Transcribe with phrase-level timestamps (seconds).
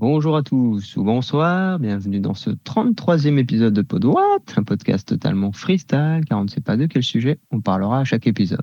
[0.00, 5.50] Bonjour à tous ou bonsoir, bienvenue dans ce 33e épisode de Podwatt, un podcast totalement
[5.50, 8.60] freestyle car on ne sait pas de quel sujet on parlera à chaque épisode.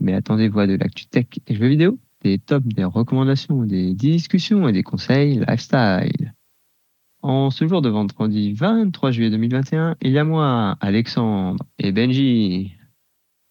[0.00, 4.66] Mais attendez-vous à de l'actu tech et jeux vidéo, des tops, des recommandations, des discussions
[4.66, 6.32] et des conseils lifestyle.
[7.20, 12.72] En ce jour de vendredi 23 juillet 2021, il y a moi, Alexandre et Benji.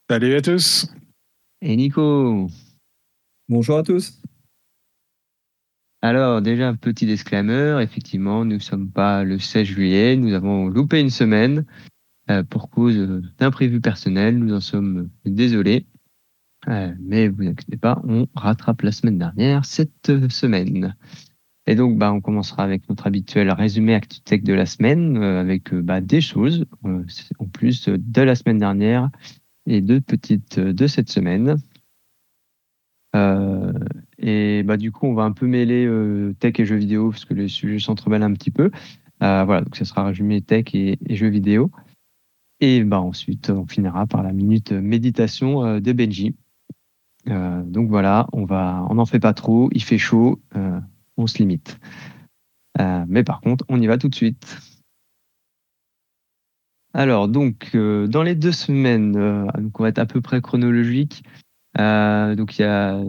[0.09, 0.91] Salut à tous.
[1.61, 2.47] Et Nico.
[3.47, 4.19] Bonjour à tous.
[6.01, 7.79] Alors, déjà, un petit disclaimer.
[7.81, 10.15] Effectivement, nous ne sommes pas le 16 juillet.
[10.15, 11.65] Nous avons loupé une semaine
[12.29, 14.37] euh, pour cause d'imprévus personnels.
[14.37, 15.87] Nous en sommes désolés.
[16.67, 20.95] Euh, mais vous inquiétez pas, on rattrape la semaine dernière cette semaine.
[21.65, 25.73] Et donc, bah, on commencera avec notre habituel résumé ActuTech de la semaine, euh, avec
[25.73, 29.09] bah, des choses en plus de la semaine dernière
[29.65, 31.57] et deux petites de cette semaine.
[33.17, 33.73] Euh,
[34.17, 37.25] et bah, du coup, on va un peu mêler euh, tech et jeux vidéo parce
[37.25, 38.71] que les sujets s'entremêlent un petit peu.
[39.23, 41.71] Euh, voilà, donc ça sera résumé tech et, jeux vidéo.
[42.59, 46.35] Et bah, ensuite, on finira par la minute méditation de Benji.
[47.25, 50.41] donc voilà, on on n'en fait pas trop, il fait chaud,
[51.17, 51.79] on se limite.
[52.79, 54.57] mais par contre, on y va tout de suite.
[56.93, 59.11] Alors, donc, dans les deux semaines,
[59.59, 61.23] donc on va être à peu près chronologique.
[61.79, 63.01] Euh, donc il y a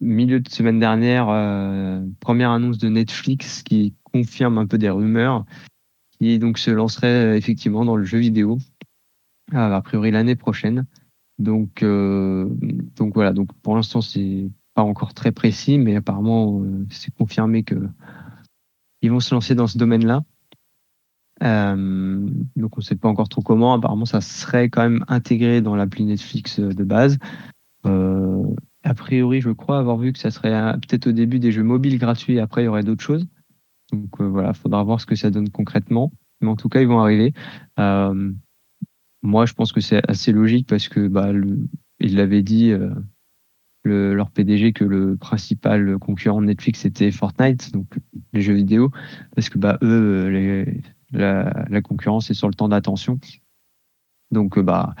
[0.00, 5.44] milieu de semaine dernière, euh, première annonce de Netflix qui confirme un peu des rumeurs,
[6.18, 8.58] qui donc se lancerait euh, effectivement dans le jeu vidéo,
[9.52, 10.86] a priori l'année prochaine.
[11.38, 17.64] Donc, donc voilà, donc pour l'instant c'est pas encore très précis, mais apparemment c'est confirmé
[17.64, 17.88] que
[19.02, 20.22] ils vont se lancer dans ce domaine-là.
[21.42, 23.74] Euh, donc on ne sait pas encore trop comment.
[23.74, 27.18] Apparemment, ça serait quand même intégré dans l'appli Netflix euh, de base.
[27.86, 28.44] Euh,
[28.84, 31.98] a priori, je crois avoir vu que ça serait peut-être au début des jeux mobiles
[31.98, 32.38] gratuits.
[32.38, 33.26] Après, il y aurait d'autres choses.
[33.92, 36.12] Donc voilà, il faudra voir ce que ça donne concrètement.
[36.40, 37.32] Mais en tout cas, ils vont arriver.
[37.78, 41.32] moi, je pense que c'est assez logique parce que bah,
[42.00, 42.72] ils l'avaient dit.
[43.86, 47.86] Le, leur PDG que le principal concurrent de Netflix c'était Fortnite, donc
[48.32, 48.90] les jeux vidéo,
[49.34, 50.80] parce que bah eux, les,
[51.14, 53.18] la, concurrence est sur le temps d'attention.
[54.30, 54.94] Donc, euh, bah,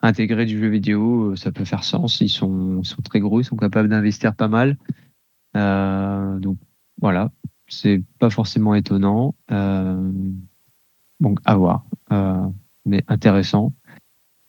[0.00, 2.20] intégrer du jeu vidéo, euh, ça peut faire sens.
[2.20, 4.78] Ils sont, très gros, ils sont capables d'investir pas mal.
[5.56, 6.58] Euh, donc,
[7.00, 7.30] voilà,
[7.66, 9.34] c'est pas forcément étonnant.
[11.20, 11.84] donc, à voir.
[12.86, 13.72] mais intéressant.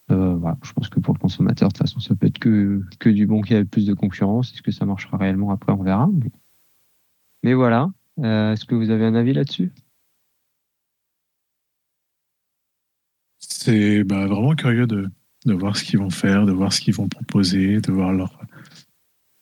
[0.10, 3.42] je pense que pour le consommateur, de toute façon, ça peut être que, du bon
[3.42, 4.54] qui a plus de concurrence.
[4.54, 5.52] Est-ce que ça marchera réellement?
[5.52, 6.10] Après On verra.
[7.44, 7.92] Mais voilà.
[8.18, 9.72] Est-ce que vous avez un avis là-dessus?
[13.64, 15.08] C'est bah, vraiment curieux de,
[15.46, 18.42] voir ce qu'ils vont faire, de voir ce qu'ils vont proposer, de voir leur,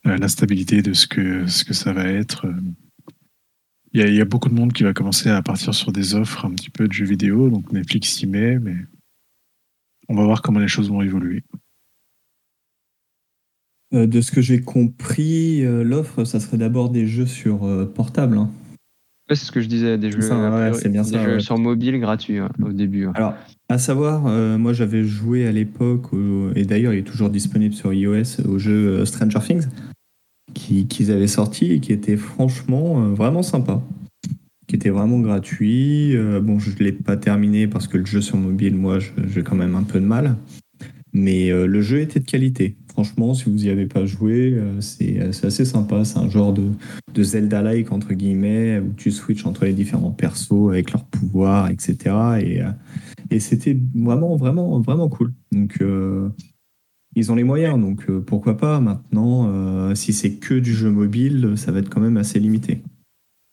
[0.06, 2.46] euh, la stabilité de ce que, ce que ça va être.
[3.94, 6.50] Il y, a, beaucoup de monde qui va commencer à partir sur des offres un
[6.50, 8.76] petit peu de jeux vidéo, donc Netflix y met, mais
[10.10, 11.42] on va voir comment les choses vont évoluer.
[13.94, 17.60] Euh, de ce que j'ai compris, euh, l'offre, ça serait d'abord des jeux sur
[17.94, 18.36] portable.
[18.36, 18.50] Hein.
[19.34, 20.20] C'est ce que je disais, des jeux,
[20.88, 21.04] bien
[21.40, 23.06] sur mobile gratuits au début.
[23.14, 23.34] Alors,
[23.70, 26.06] à savoir, euh, moi j'avais joué à l'époque,
[26.56, 29.68] et d'ailleurs il est toujours disponible sur iOS, au jeu euh, Stranger Things,
[30.54, 33.80] qu'ils avaient sorti et qui était franchement euh, vraiment sympa.
[34.66, 36.16] Qui était vraiment gratuit.
[36.42, 39.56] bon, je ne l'ai pas terminé parce que le jeu sur mobile, moi j'ai quand
[39.56, 40.36] même un peu de mal.
[41.12, 42.76] Mais le jeu était de qualité.
[43.02, 46.04] Franchement, si vous n'y avez pas joué, c'est assez sympa.
[46.04, 46.72] C'est un genre de,
[47.22, 52.14] Zelda-like, entre guillemets, où tu switches entre les différents persos avec leurs pouvoirs, etc.
[52.40, 52.62] Et
[53.30, 55.32] et c'était vraiment, vraiment, vraiment cool.
[55.52, 56.28] Donc, euh,
[57.14, 58.80] ils ont les moyens, donc euh, pourquoi pas.
[58.80, 62.82] Maintenant, euh, si c'est que du jeu mobile, ça va être quand même assez limité,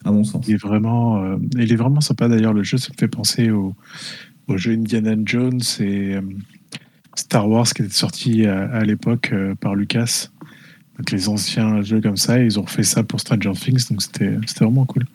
[0.04, 0.48] à mon sens.
[0.48, 2.54] Il est vraiment, il est vraiment sympa d'ailleurs.
[2.54, 3.76] Le jeu, ça me fait penser au,
[4.48, 6.16] au jeu Indiana Jones et
[7.18, 10.30] Star Wars qui était sorti à, l'époque par Lucas.
[10.98, 14.38] Donc les anciens jeux comme ça, ils ont fait ça pour Stranger Things, donc c'était
[14.60, 15.06] vraiment cool.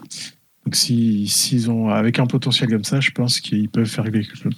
[0.64, 4.56] Donc s'ils ont, avec un potentiel comme ça, je pense qu'ils peuvent faire quelque chose.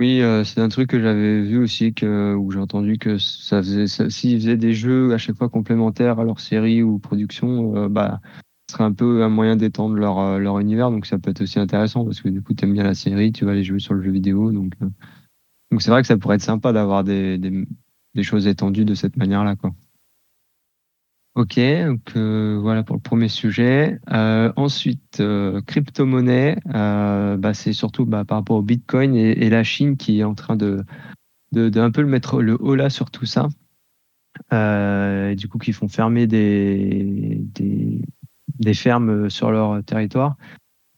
[0.00, 3.58] Oui, euh, c'est un truc que j'avais vu aussi, que, où j'ai entendu que ça
[3.62, 7.88] faisait, s'ils faisaient des jeux à chaque fois complémentaires à leur série ou production, euh,
[7.90, 8.22] bah,
[8.66, 10.90] ce serait un peu un moyen d'étendre leur, euh, leur univers.
[10.90, 13.30] Donc ça peut être aussi intéressant parce que du coup, tu aimes bien la série,
[13.30, 14.52] tu vas aller jouer sur le jeu vidéo.
[14.52, 14.72] Donc
[15.70, 17.66] donc c'est vrai que ça pourrait être sympa d'avoir des, des,
[18.14, 19.72] des choses étendues de cette manière-là, quoi.
[21.36, 24.00] Ok, donc euh, voilà pour le premier sujet.
[24.10, 29.96] Euh, ensuite, euh, crypto-monnaie, bah, c'est surtout bah, par rapport au Bitcoin et, la Chine
[29.96, 30.84] qui est en train de,
[31.52, 33.48] de, un peu le mettre le haut là sur tout ça.
[34.50, 38.02] du coup, qui font fermer des, des,
[38.58, 40.36] des fermes sur leur territoire.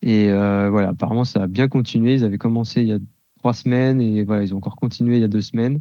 [0.01, 2.15] Et voilà, apparemment, ça a bien continué.
[2.15, 2.99] Ils avaient commencé il y a
[3.43, 5.81] trois semaines et voilà, ils ont encore continué il y a deux semaines.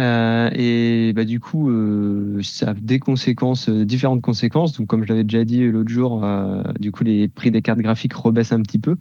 [0.00, 4.72] Euh, et bah, du coup, euh, ça a des conséquences, euh, différentes conséquences.
[4.78, 6.26] Donc, comme je l'avais déjà dit l'autre jour,
[6.80, 8.96] du coup, les prix des cartes graphiques rebaissent un petit peu.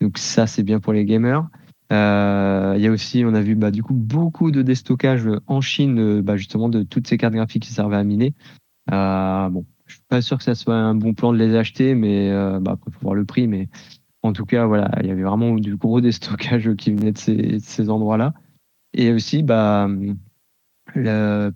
[0.00, 1.46] Donc, ça, c'est bien pour les gamers.
[1.90, 6.20] Il y a aussi, on a vu bah, du coup beaucoup de déstockage en Chine,
[6.20, 8.34] bah, justement, de toutes ces cartes graphiques qui servaient à miner.
[8.88, 12.30] bon, je suis pas sûr que ça soit un bon plan de les acheter, mais
[12.60, 13.46] bah, après, faut voir le prix.
[13.46, 13.68] Mais
[14.22, 17.90] en tout cas, voilà, il y avait vraiment du gros déstockage qui venait de ces,
[17.90, 18.34] endroits-là.
[18.94, 19.88] Et aussi, bah,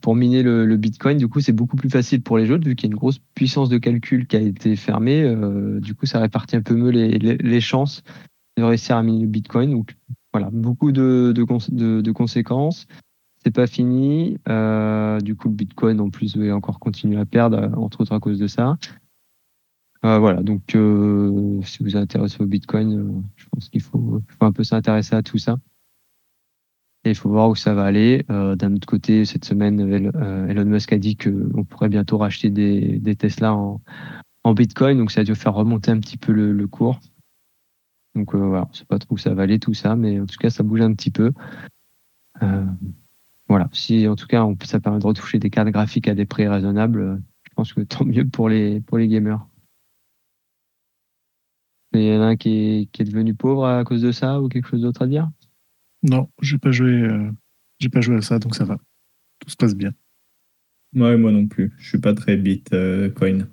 [0.00, 2.88] pour miner le, Bitcoin, du coup, c'est beaucoup plus facile pour les autres, vu qu'il
[2.88, 5.22] y a une grosse puissance de calcul qui a été fermée.
[5.22, 8.02] Euh, du coup, ça répartit un peu mieux les, chances
[8.56, 9.70] de réussir à miner le Bitcoin.
[9.70, 9.96] Donc,
[10.32, 12.86] voilà, beaucoup de, de, de, conséquences.
[13.42, 14.38] C'est pas fini.
[14.48, 18.20] Euh, du coup, le Bitcoin, en plus, va encore continuer à perdre, entre autres à
[18.20, 18.76] cause de ça.
[20.04, 20.62] Euh, voilà, donc
[21.64, 25.38] si vous intéressez au Bitcoin, je pense qu'il faut, faut, un peu s'intéresser à tout
[25.38, 25.58] ça.
[27.04, 28.24] Et il faut voir où ça va aller.
[28.30, 29.80] Euh, D'un autre côté, cette semaine,
[30.14, 33.80] euh, Elon Musk a dit qu'on pourrait bientôt racheter des, des Tesla en,
[34.44, 37.00] en, Bitcoin, donc ça a dû faire remonter un petit peu le, le cours.
[38.14, 40.26] Donc euh, voilà, on sait pas trop où ça va aller tout ça, mais en
[40.26, 41.32] tout cas, ça bouge un petit peu.
[42.42, 42.66] Euh,
[43.48, 46.26] voilà, si en tout cas on, ça permet de retoucher des cartes graphiques à des
[46.26, 49.44] prix raisonnables, euh, je pense que tant mieux pour les, pour les gamers.
[52.00, 54.40] Il y en a un qui est, qui est devenu pauvre à cause de ça
[54.40, 55.30] ou quelque chose d'autre à dire?
[56.02, 56.90] Non, j'ai pas joué.
[56.90, 57.30] Euh,
[57.78, 58.78] j'ai pas joué à ça, donc ça va.
[59.38, 59.92] Tout se passe bien.
[60.94, 61.72] Ouais, moi non plus.
[61.78, 63.42] Je suis pas très Bitcoin.
[63.42, 63.48] Euh,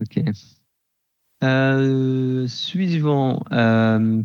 [0.00, 0.24] ok.
[1.42, 3.44] Euh, suivant,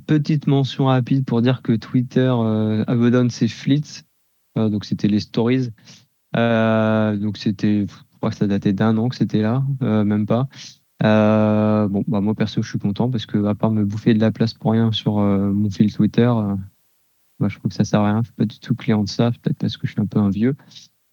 [0.06, 2.33] petite mention rapide pour dire que Twitter
[2.88, 4.03] abandonne ses flits.
[4.56, 5.69] donc c'était les stories.
[6.33, 10.47] donc c'était, je crois que ça datait d'un an que c'était là, même pas.
[11.04, 14.19] Euh, bon, bah moi perso, je suis content parce que à part me bouffer de
[14.19, 16.56] la place pour rien sur euh, mon fil Twitter, euh,
[17.40, 18.22] bah, je trouve que ça sert à rien.
[18.22, 20.19] Je suis pas du tout client de ça, peut-être parce que je suis un peu
[20.19, 20.56] un vieux.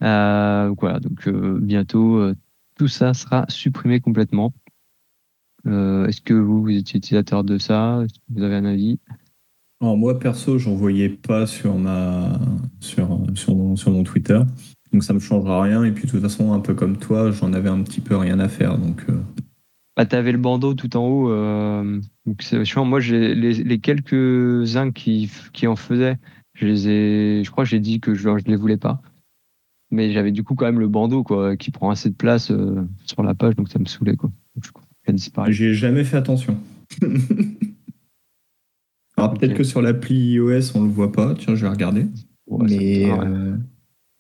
[0.00, 2.33] donc voilà, donc bientôt
[2.77, 4.53] tout ça sera supprimé complètement.
[5.65, 8.05] Est-ce que vous, vous êtes utilisateur de ça?
[8.29, 8.99] Vous avez un avis?
[9.81, 12.41] Moi perso, j'en voyais pas sur ma
[12.81, 14.41] sur sur mon, sur mon Twitter.
[14.93, 15.85] Donc ça me changera rien.
[15.85, 18.41] Et puis de toute façon, un peu comme toi, j'en avais un petit peu rien
[18.41, 18.79] à faire.
[18.79, 19.06] Donc
[19.97, 21.31] bah, tu avais le bandeau tout en haut.
[21.31, 22.01] Euh,
[22.77, 26.19] moi, j'ai les, quelques-uns qui, qui en faisaient,
[26.55, 29.01] je les ai, je crois que j'ai dit que je ne les voulais pas.
[29.91, 32.87] Mais j'avais du coup quand même le bandeau quoi, qui prend assez de place euh,
[33.05, 34.17] sur la page, donc ça me saoulait.
[34.17, 34.31] Quoi.
[35.49, 36.59] J'ai jamais fait attention.
[39.17, 41.35] Alors peut-être que sur l'appli iOS, on le voit pas.
[41.39, 42.07] Tiens, je vais regarder.
[42.51, 43.57] mais euh,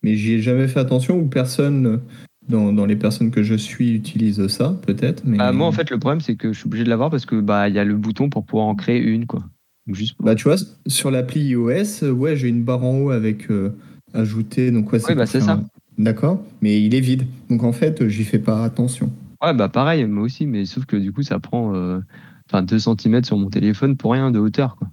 [0.02, 2.00] mais j'y ai jamais fait attention ou personne
[2.48, 5.22] dans, les personnes que je suis utilisent ça, peut-être.
[5.24, 5.38] Mais...
[5.38, 7.40] Bah, moi, en fait, le problème, c'est que je suis obligé de l'avoir parce que
[7.40, 9.44] bah il y a le bouton pour pouvoir en créer une, quoi.
[9.88, 10.56] juste Bah, tu vois,
[10.86, 13.76] sur l'appli iOS, ouais, j'ai une barre en haut avec euh,
[14.14, 14.70] ajouter.
[14.70, 15.62] Donc, ouais, c'est bah, ça.
[15.98, 17.26] D'accord, mais il est vide.
[17.48, 19.10] Donc, en fait, j'y fais pas attention.
[19.42, 22.00] Ouais, bah, pareil, moi aussi, mais sauf que du coup, ça prend euh,
[22.48, 24.88] enfin 2 cm sur mon téléphone pour rien de hauteur, quoi.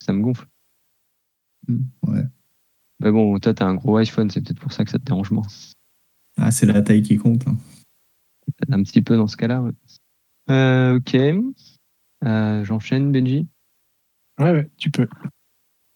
[0.00, 0.46] Ça me gonfle.
[1.68, 1.76] Mmh,
[2.08, 2.24] ouais.
[3.00, 5.30] Mais bon, toi, t'as un gros iPhone, c'est peut-être pour ça que ça te dérange
[5.30, 5.46] moins.
[6.38, 7.46] Ah, c'est la taille qui compte.
[7.46, 7.56] Hein.
[8.70, 9.64] Un petit peu dans ce cas-là.
[10.50, 11.16] Euh, ok.
[12.24, 13.48] Euh, j'enchaîne, Benji
[14.38, 15.08] Ouais, tu peux.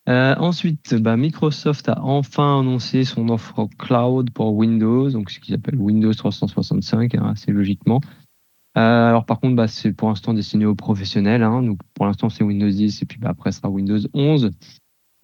[0.08, 5.54] Euh, ensuite, bah, Microsoft a enfin annoncé son offre cloud pour Windows, donc ce qu'ils
[5.54, 8.00] appellent Windows 365, hein, assez logiquement.
[8.74, 11.42] alors par contre, bah, c'est pour l'instant destiné aux professionnels.
[11.42, 14.50] Hein, donc pour l'instant, c'est Windows 10 et puis bah, après, ce sera Windows 11.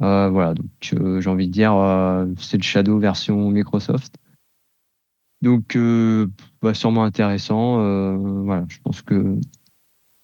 [0.00, 1.72] voilà, donc j'ai envie de dire,
[2.38, 4.16] c'est le Shadow version Microsoft.
[5.42, 6.28] Donc, euh,
[6.62, 7.80] bah, sûrement intéressant.
[7.80, 9.38] Euh, voilà, je pense que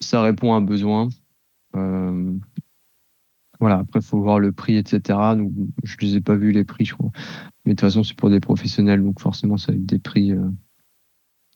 [0.00, 1.08] ça répond à un besoin.
[1.76, 2.32] Euh,
[3.58, 5.18] voilà, après, il faut voir le prix, etc.
[5.36, 7.10] Donc, je ne les ai pas vus, les prix, je crois.
[7.64, 10.32] Mais de toute façon, c'est pour des professionnels, donc forcément, ça va être des prix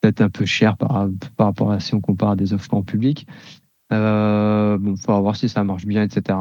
[0.00, 2.82] peut-être un peu chers par, par rapport à si on compare à des offres en
[2.82, 3.28] public.
[3.92, 6.36] Euh, bon, il faudra voir si ça marche bien, etc.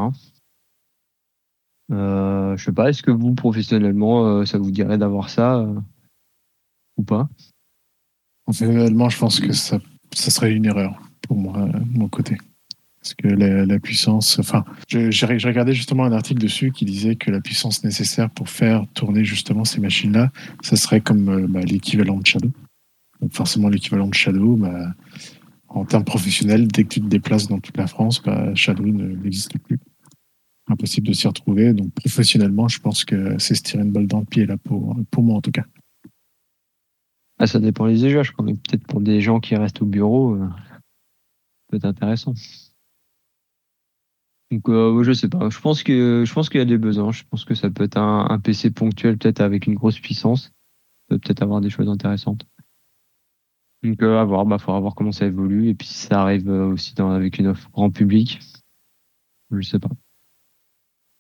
[1.92, 5.68] Euh, je sais pas, est-ce que vous, professionnellement, ça vous dirait d'avoir ça
[7.02, 7.30] ou pas
[8.48, 9.80] Réellement, je pense que ça,
[10.14, 12.38] serait une erreur pour moi, de mon côté.
[13.02, 17.42] Parce que la, puissance, enfin, j'ai regardé justement un article dessus qui disait que la
[17.42, 20.32] puissance nécessaire pour faire tourner justement ces machines-là,
[20.62, 22.52] ça serait comme euh, bah, l'équivalent de Shadow.
[23.20, 24.94] Donc forcément, l'équivalent de Shadow, bah,
[25.68, 29.58] en termes professionnels, dès que tu te déplaces dans toute la France, bah, Shadow n'existe
[29.58, 29.80] plus.
[30.68, 31.74] Impossible de s'y retrouver.
[31.74, 34.96] Donc professionnellement, je pense que c'est se tirer une balle dans le pied là pour,
[35.10, 35.66] pour moi en tout cas.
[37.42, 38.32] Ah, ça dépend des usages.
[38.34, 38.58] Quand même.
[38.58, 40.48] Peut-être pour des gens qui restent au bureau, euh,
[41.68, 42.36] peut être intéressant.
[44.52, 45.50] Donc, euh, je sais pas.
[45.50, 47.12] Je pense que je pense qu'il y a des besoins.
[47.12, 50.52] Je pense que ça peut être un, un PC ponctuel, peut-être avec une grosse puissance.
[51.08, 52.46] Peut peut-être avoir des choses intéressantes.
[53.82, 54.46] Donc, euh, à voir.
[54.46, 55.70] Bah, faudra voir comment ça évolue.
[55.70, 58.40] Et puis, si ça arrive euh, aussi dans, avec une offre grand public,
[59.50, 59.90] je sais pas.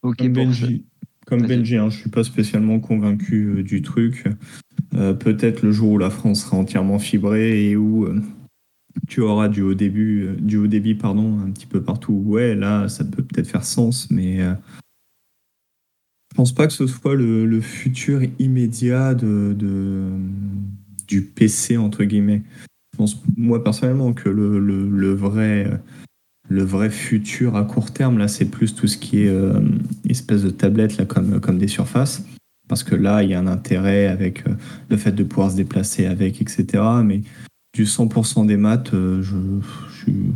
[0.03, 0.85] Ok, Comme Benji,
[1.25, 4.27] comme Benji hein, je suis pas spécialement convaincu du truc.
[4.95, 8.21] Euh, peut-être le jour où la France sera entièrement fibrée et où euh,
[9.07, 12.13] tu auras du haut début, du haut débit, pardon, un petit peu partout.
[12.25, 17.61] Ouais, là, ça peut peut-être faire sens, mais je pense pas que ce soit le,
[17.61, 19.55] futur immédiat de,
[21.07, 22.43] du PC entre guillemets.
[22.93, 25.79] Je pense, moi personnellement, que le, vrai
[26.51, 29.61] le vrai futur à court terme, là, c'est plus tout ce qui est euh,
[30.09, 32.23] espèce de tablette, là, comme, comme des surfaces.
[32.71, 34.55] Parce que là, il y a un intérêt avec euh,
[34.87, 36.81] le fait de pouvoir se déplacer avec, etc.
[37.03, 37.19] Mais
[37.73, 39.35] du 100% des maths, euh, je,
[39.89, 40.31] je suis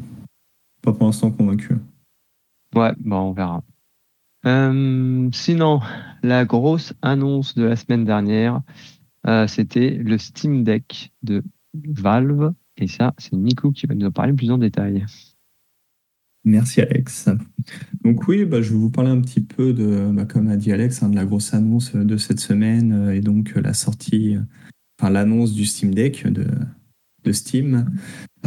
[0.82, 1.78] pas pour l'instant convaincu.
[2.76, 3.64] Ouais, bon, on verra.
[5.32, 5.80] sinon,
[6.24, 8.60] la grosse annonce de la semaine dernière,
[9.48, 11.42] c'était le Steam Deck de
[11.74, 12.54] Valve.
[12.76, 15.06] Et ça, c'est Nico qui va nous en parler plus en détail.
[16.46, 17.28] Merci Alex.
[18.04, 20.72] Donc oui, bah, je vais vous parler un petit peu de, bah, comme a dit
[20.72, 24.38] Alex, hein, de la grosse annonce de cette semaine euh, et donc la sortie,
[25.00, 26.46] enfin l'annonce du Steam Deck de,
[27.24, 27.90] de Steam.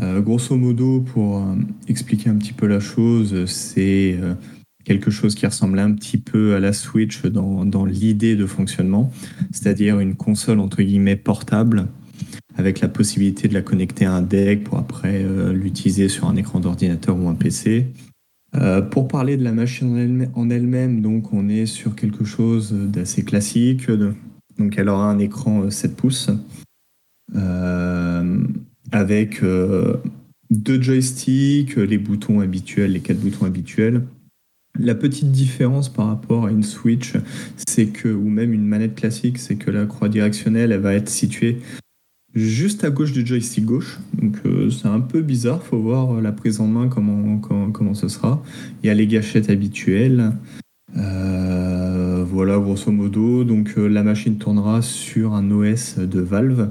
[0.01, 1.57] Euh, grosso modo, pour euh,
[1.89, 4.17] expliquer un petit peu la chose, c'est
[4.85, 9.13] quelque chose qui ressemble un petit peu à la Switch dans, dans l'idée de fonctionnement,
[9.51, 11.89] c'est-à-dire une console entre guillemets portable
[12.59, 16.37] avec la possibilité de la connecter à un deck pour après euh, l'utiliser sur un
[16.37, 17.87] écran d'ordinateur ou un PC.
[18.57, 23.23] Euh, pour parler de la machine en elle-même, donc on est sur quelque chose d'assez
[23.23, 23.89] classique.
[24.59, 26.31] Donc elle aura un écran 7 euh, pouces
[28.91, 29.43] avec
[30.51, 34.03] deux joysticks, les boutons habituels, les quatre boutons habituels.
[34.81, 37.13] La petite différence par rapport à une Switch,
[37.69, 41.11] c'est que, ou même une manette classique, c'est que la croix directionnelle, elle va être
[41.11, 41.59] située
[42.35, 43.99] juste à gauche du joystick gauche.
[44.15, 47.71] Donc euh, c'est un peu bizarre, faut voir euh, la prise en main comment, comment,
[47.71, 48.43] comment ce sera.
[48.83, 50.33] Il y a les gâchettes habituelles.
[50.97, 53.45] Euh, voilà grosso modo.
[53.45, 56.71] Donc la machine tournera sur un OS de Valve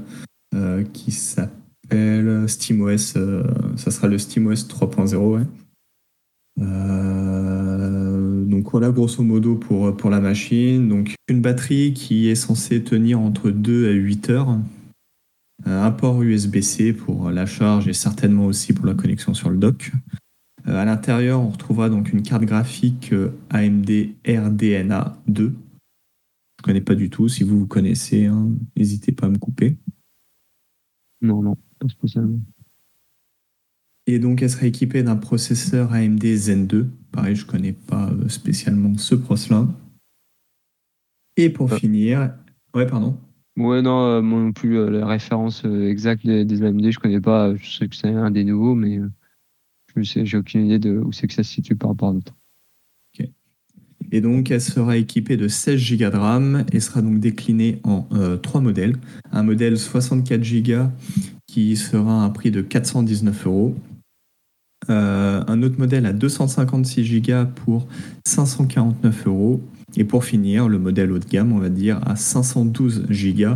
[0.91, 3.13] qui s'appelle SteamOS.
[3.75, 5.45] ça sera le SteamOS 3.0.
[8.47, 10.89] donc voilà grosso modo pour, pour la machine.
[10.89, 14.57] Donc une batterie qui est censée tenir entre 2 à 8 heures.
[15.67, 19.57] Euh, un port USB-C pour la charge et certainement aussi pour la connexion sur le
[19.57, 19.91] dock.
[20.67, 23.89] Euh, à l'intérieur, on retrouvera donc une carte graphique euh, AMD
[24.25, 25.43] RDNA 2.
[25.43, 27.27] Je ne connais pas du tout.
[27.27, 29.77] Si vous vous connaissez, hein, n'hésitez pas à me couper.
[31.21, 32.39] Non, non, pas spécialement.
[34.05, 36.89] Et donc, elle sera équipée d'un processeur AMD Zen 2.
[37.12, 39.67] Pareil, je ne connais pas spécialement ce pros-là.
[41.36, 42.33] Et pour finir,
[42.74, 43.19] ouais, pardon.
[43.57, 47.19] Ouais, non, euh, moi non plus, euh, la référence euh, exacte des, AMD, je connais
[47.19, 47.55] pas.
[47.55, 48.99] Je sais que c'est un des nouveaux, mais
[49.95, 52.13] je sais, j'ai aucune idée de où c'est que ça se situe par rapport à
[52.13, 52.35] d'autres.
[54.11, 58.07] Et donc, elle sera équipée de 16 Go de RAM et sera donc déclinée en
[58.41, 58.95] trois modèles.
[59.33, 60.83] Un modèle 64 Go
[61.45, 63.75] qui sera à un prix de 419 euros.
[64.87, 67.87] un autre modèle à 256 Go pour
[68.25, 69.61] 549 euros
[69.96, 73.56] et pour finir, le modèle haut de gamme, on va dire, à 512 Go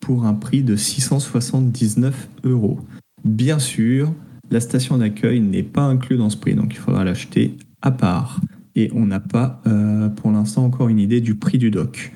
[0.00, 2.78] pour un prix de 679 euros.
[3.24, 4.12] Bien sûr,
[4.50, 8.40] la station d'accueil n'est pas inclue dans ce prix, donc il faudra l'acheter à part.
[8.76, 12.12] Et on n'a pas euh, pour l'instant encore une idée du prix du dock.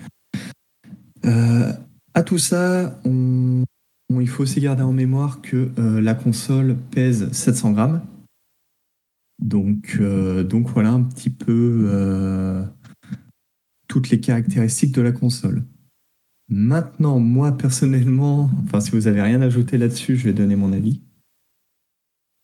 [1.25, 1.73] Euh,
[2.15, 7.73] à tout ça, il faut aussi garder en mémoire que euh, la console pèse 700
[7.73, 8.03] grammes.
[9.43, 11.89] Donc, donc voilà un petit peu
[13.91, 15.65] toutes les caractéristiques de la console.
[16.49, 21.03] Maintenant, moi personnellement, enfin si vous avez rien ajouté là-dessus, je vais donner mon avis.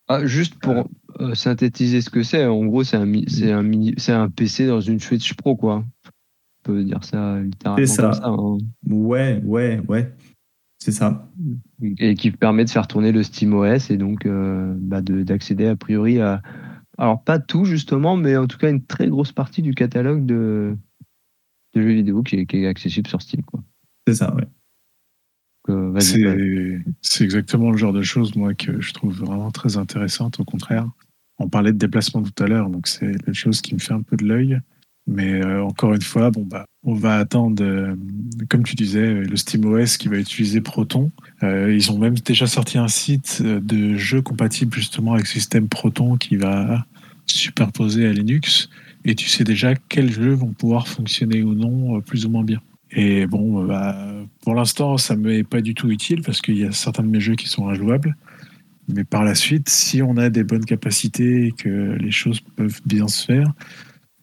[0.08, 0.88] Ah, juste pour
[1.20, 3.64] euh, synthétiser ce que c'est, en gros c'est un, c'est un,
[3.96, 5.84] c'est un PC dans une Switch Pro quoi.
[6.04, 8.02] On peut dire ça littéralement ça.
[8.02, 8.26] comme ça.
[8.26, 8.58] Hein.
[8.88, 10.12] Ouais, ouais, ouais.
[10.78, 11.30] C'est ça.
[11.98, 16.20] Et qui permet de faire tourner le SteamOS et donc euh, bah d'accéder a priori
[16.20, 16.42] à.
[16.98, 20.76] Alors, pas tout justement, mais en tout cas une très grosse partie du catalogue de,
[21.76, 23.42] de jeux vidéo qui est, accessible sur Steam.
[24.06, 24.46] C'est ça, ouais.
[25.68, 30.44] Euh, c'est exactement le genre de choses, moi, que je trouve vraiment très intéressante, au
[30.44, 30.88] contraire.
[31.38, 34.02] On parlait de déplacement tout à l'heure, donc c'est la chose qui me fait un
[34.02, 34.60] peu de l'œil.
[35.06, 37.94] Mais euh, encore une fois, bon, bah, on va attendre, euh,
[38.48, 41.12] comme tu disais, le SteamOS qui va utiliser Proton.
[41.42, 46.16] Euh, ils ont même déjà sorti un site de jeux compatibles justement avec système Proton
[46.16, 46.84] qui va
[47.26, 48.68] superposer à Linux.
[49.08, 52.60] Et tu sais déjà quels jeux vont pouvoir fonctionner ou non plus ou moins bien.
[52.90, 53.96] Et bon, bah,
[54.42, 57.08] pour l'instant, ça ne m'est pas du tout utile parce qu'il y a certains de
[57.08, 58.16] mes jeux qui sont injouables.
[58.88, 62.80] Mais par la suite, si on a des bonnes capacités et que les choses peuvent
[62.84, 63.52] bien se faire,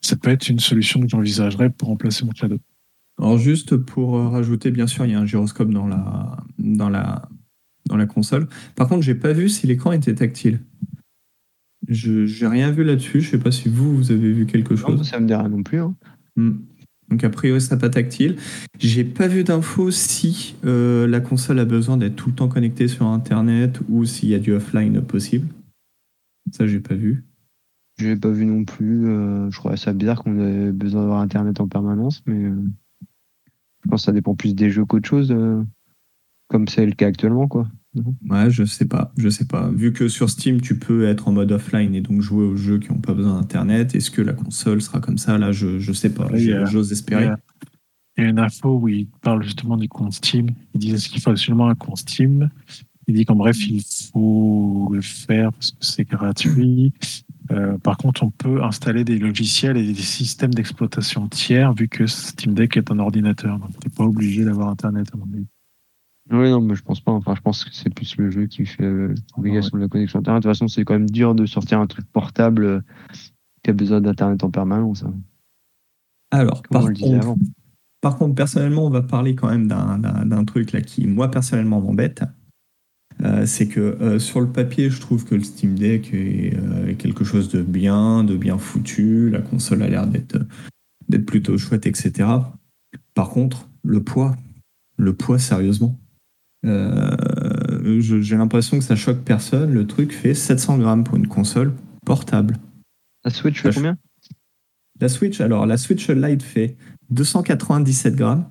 [0.02, 2.60] ça peut être une solution que j'envisagerais pour remplacer mon Shadow.
[3.18, 6.90] Alors juste pour euh, rajouter, bien sûr, il y a un gyroscope dans la, dans
[6.90, 7.30] la,
[7.86, 8.48] dans la console.
[8.76, 10.60] Par contre, j'ai pas vu si l'écran était tactile.
[11.88, 13.22] Je n'ai rien vu là-dessus.
[13.22, 14.98] Je sais pas si vous, vous avez vu quelque chose.
[14.98, 15.80] Non, ça me dit rien non plus.
[15.80, 15.96] Hein.
[16.36, 16.54] Hmm.
[17.10, 18.38] Donc a priori, ça pas tactile.
[18.80, 22.88] J'ai pas vu d'infos si euh, la console a besoin d'être tout le temps connectée
[22.88, 25.48] sur Internet ou s'il y a du offline possible.
[26.52, 27.24] Ça, j'ai pas vu.
[27.98, 29.08] J'ai pas vu non plus.
[29.08, 32.64] Euh, je crois ça bizarre qu'on ait besoin d'avoir Internet en permanence, mais euh,
[33.84, 35.64] je pense que ça dépend plus des jeux qu'autre chose, euh,
[36.48, 37.68] comme c'est le cas actuellement, quoi.
[38.30, 39.70] Ouais, je sais pas, je sais pas.
[39.70, 42.80] Vu que sur Steam, tu peux être en mode offline et donc jouer aux jeux
[42.80, 45.38] qui n'ont pas besoin d'Internet, est-ce que la console sera comme ça?
[45.38, 46.28] Là, je, je sais pas.
[46.66, 47.30] J'ose espérer.
[48.18, 50.50] Il y, a, une info où il parle justement du compte Steam.
[50.74, 52.50] Il dit est-ce qu'il faut absolument un compte Steam?
[53.08, 56.94] Il dit qu'en bref, il faut le faire parce que c'est gratuit.
[57.52, 62.08] Euh, par contre, on peut installer des logiciels et des systèmes d'exploitation tiers vu que
[62.08, 63.60] Steam Deck est un ordinateur.
[63.60, 65.46] Donc, tu n'es pas obligé d'avoir Internet à mon avis.
[66.32, 67.12] Oui, non, mais je pense pas.
[67.12, 68.90] Enfin, je pense que c'est plus le jeu qui fait
[69.36, 70.44] l'obligation de la connexion Internet.
[70.44, 72.82] De toute façon, c'est quand même dur de sortir un truc portable euh,
[73.62, 75.04] qui a besoin d'Internet en permanence.
[75.04, 75.14] Hein.
[76.32, 77.36] Alors, par contre,
[78.02, 82.24] par contre, personnellement, on va parler quand même d'un truc là qui, moi, personnellement, m'embête.
[83.22, 86.96] Euh, c'est que euh, sur le papier, je trouve que le Steam Deck euh, est,
[86.96, 89.30] quelque chose de bien, de bien foutu.
[89.30, 90.38] La console a l'air d'être
[91.08, 92.30] d'être plutôt chouette, etc.
[93.14, 94.36] Par contre, le poids,
[94.98, 96.00] le poids, sérieusement,
[96.64, 99.74] j'ai l'impression que ça choque personne.
[99.74, 101.74] Le truc fait 700 grammes pour une console
[102.06, 102.58] portable.
[103.24, 103.98] La Switch fait combien?
[105.00, 106.78] La Switch, alors la Switch Lite fait
[107.10, 108.46] 297 grammes.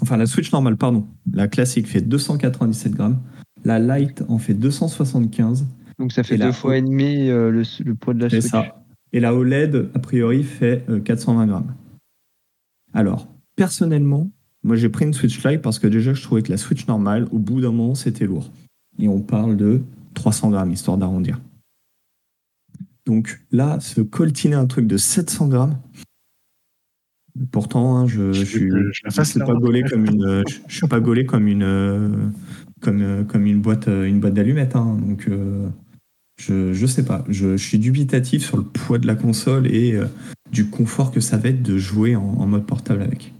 [0.00, 1.06] Enfin, la Switch normale, pardon.
[1.32, 3.20] La classique fait 297 grammes.
[3.64, 5.66] La Lite en fait 275.
[5.98, 8.50] Donc ça fait deux fois et demi euh, le, poids de la Switch.
[8.50, 8.82] Ça.
[9.12, 11.74] Et la OLED, a priori, fait 420 euh, grammes.
[12.94, 14.30] Alors, personnellement,
[14.64, 17.28] moi j'ai pris une Switch Lite parce que déjà je trouvais que la Switch normale,
[17.30, 18.50] au bout d'un moment, c'était lourd.
[18.98, 19.80] Et on parle de
[20.14, 21.40] 300 grammes, histoire d'arrondir.
[23.06, 25.78] Donc là, se coltiner un truc de 700 grammes,
[27.50, 28.68] pourtant, hein, je, je, suis,
[29.40, 32.32] pas gaulé comme une, je, suis pas gaulé comme une,
[32.82, 34.76] comme, euh, comme une boîte, euh, une boîte d'allumettes.
[34.76, 34.98] Hein.
[35.06, 35.68] Donc, euh,
[36.38, 37.24] je, je sais pas.
[37.28, 39.98] Je, suis dubitatif sur le poids de la console et
[40.50, 43.32] du confort que ça va être de jouer en, mode portable avec.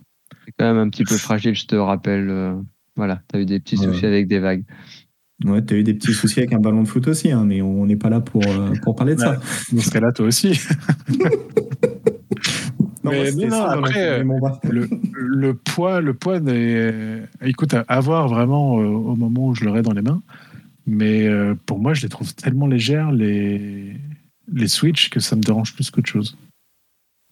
[0.44, 2.57] C'est quand même un petit peu fragile, je te rappelle.
[2.96, 4.64] voilà, tu as eu des petits soucis avec des vagues.
[5.44, 7.62] Ouais, tu as eu des petits soucis avec un ballon de foot aussi, hein, mais
[7.62, 8.42] on n'est pas là pour,
[8.83, 9.40] pour parler de ça.
[9.72, 10.61] Dans ce cas-là, toi aussi.
[13.05, 17.22] mais non, après, le, le, poids, le poids des...
[17.42, 20.22] écoute, à voir vraiment euh, au moment où je l'aurai dans les mains.
[20.87, 23.96] Mais euh, pour moi, je les trouve tellement légères, les,
[24.52, 26.37] les Switch, que ça me dérange plus qu'autre chose.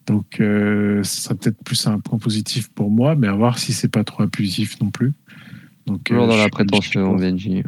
[0.07, 3.73] Donc, euh, ça sera peut-être plus un point positif pour moi, mais à voir si
[3.73, 5.13] c'est pas trop abusif non plus.
[5.85, 7.63] Donc, Toujours dans la prétention, Benji.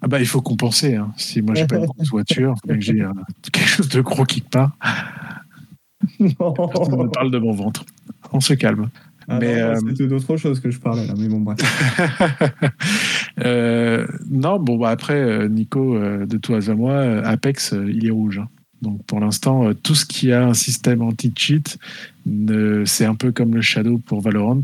[0.00, 0.96] Ah bah, il faut compenser.
[0.96, 1.12] Hein.
[1.16, 3.04] Si moi, j'ai pas une grosse voiture, que j'ai
[3.52, 4.76] quelque chose de gros qui part.
[6.38, 7.84] On parle de mon ventre.
[8.32, 8.90] On se calme.
[9.26, 11.58] Ah mais euh, c'est d'autres choses que je parlais là, mais bon bref.
[13.44, 18.10] euh, non, bon bah après euh, Nico, euh, de toi à moi, Apex, il est
[18.10, 18.38] rouge.
[18.38, 18.48] Hein.
[18.84, 21.78] Donc pour l'instant, tout ce qui a un système anti-cheat,
[22.84, 24.62] c'est un peu comme le Shadow pour Valorant.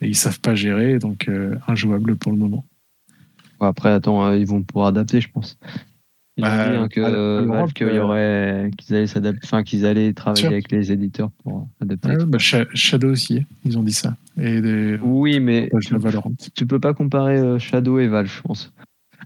[0.00, 1.30] Et ils savent pas gérer, donc
[1.68, 2.64] injouable pour le moment.
[3.60, 5.56] Après, attends, ils vont pouvoir adapter, je pense.
[6.38, 10.70] Ils bah, dit hein, que, y aurait qu'ils allaient s'adapter, enfin qu'ils allaient travailler avec
[10.70, 12.16] les éditeurs pour adapter.
[12.26, 14.16] bah, Shadow aussi, ils ont dit ça.
[14.40, 18.72] Et Oui, mais tu, tu, peux pas comparer euh, Shadow et Valve, je pense.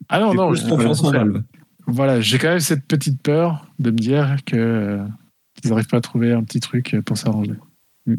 [0.09, 1.43] Ah non, non, je confiance en Valve.
[1.87, 5.07] Voilà, j'ai quand même cette petite peur de me dire que euh,
[5.55, 7.55] qu'ils n'arrivent pas à trouver un petit truc pour s'arranger.
[8.07, 8.15] Mm.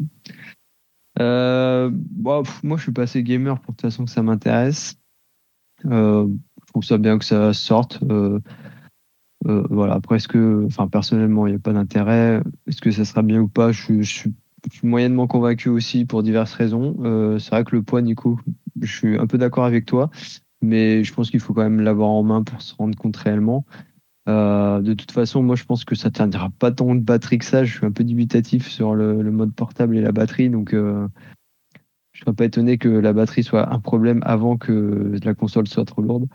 [1.20, 4.96] Euh, bon, moi, je suis pas assez gamer pour de toute façon que ça m'intéresse.
[5.84, 6.26] je
[6.68, 8.00] trouve ça bien que ça sorte.
[9.46, 10.00] Euh, voilà.
[10.10, 12.42] Est-ce que, enfin, personnellement, il n'y a pas d'intérêt?
[12.66, 13.72] Est-ce que ça sera bien ou pas?
[13.72, 14.34] Je, suis
[14.82, 16.96] moyennement convaincu aussi pour diverses raisons.
[17.00, 18.38] Euh, c'est vrai que le poids, Nico,
[18.80, 20.10] je suis un peu d'accord avec toi,
[20.60, 23.64] mais je pense qu'il faut quand même l'avoir en main pour se rendre compte réellement.
[24.28, 27.44] Euh, de toute façon, moi je pense que ça tiendra pas tant de batterie que
[27.44, 27.64] ça.
[27.64, 31.08] Je suis un peu dubitatif sur le, mode portable et la batterie, donc euh,
[32.12, 35.84] je serais pas étonné que la batterie soit un problème avant que la console soit
[35.84, 36.28] trop lourde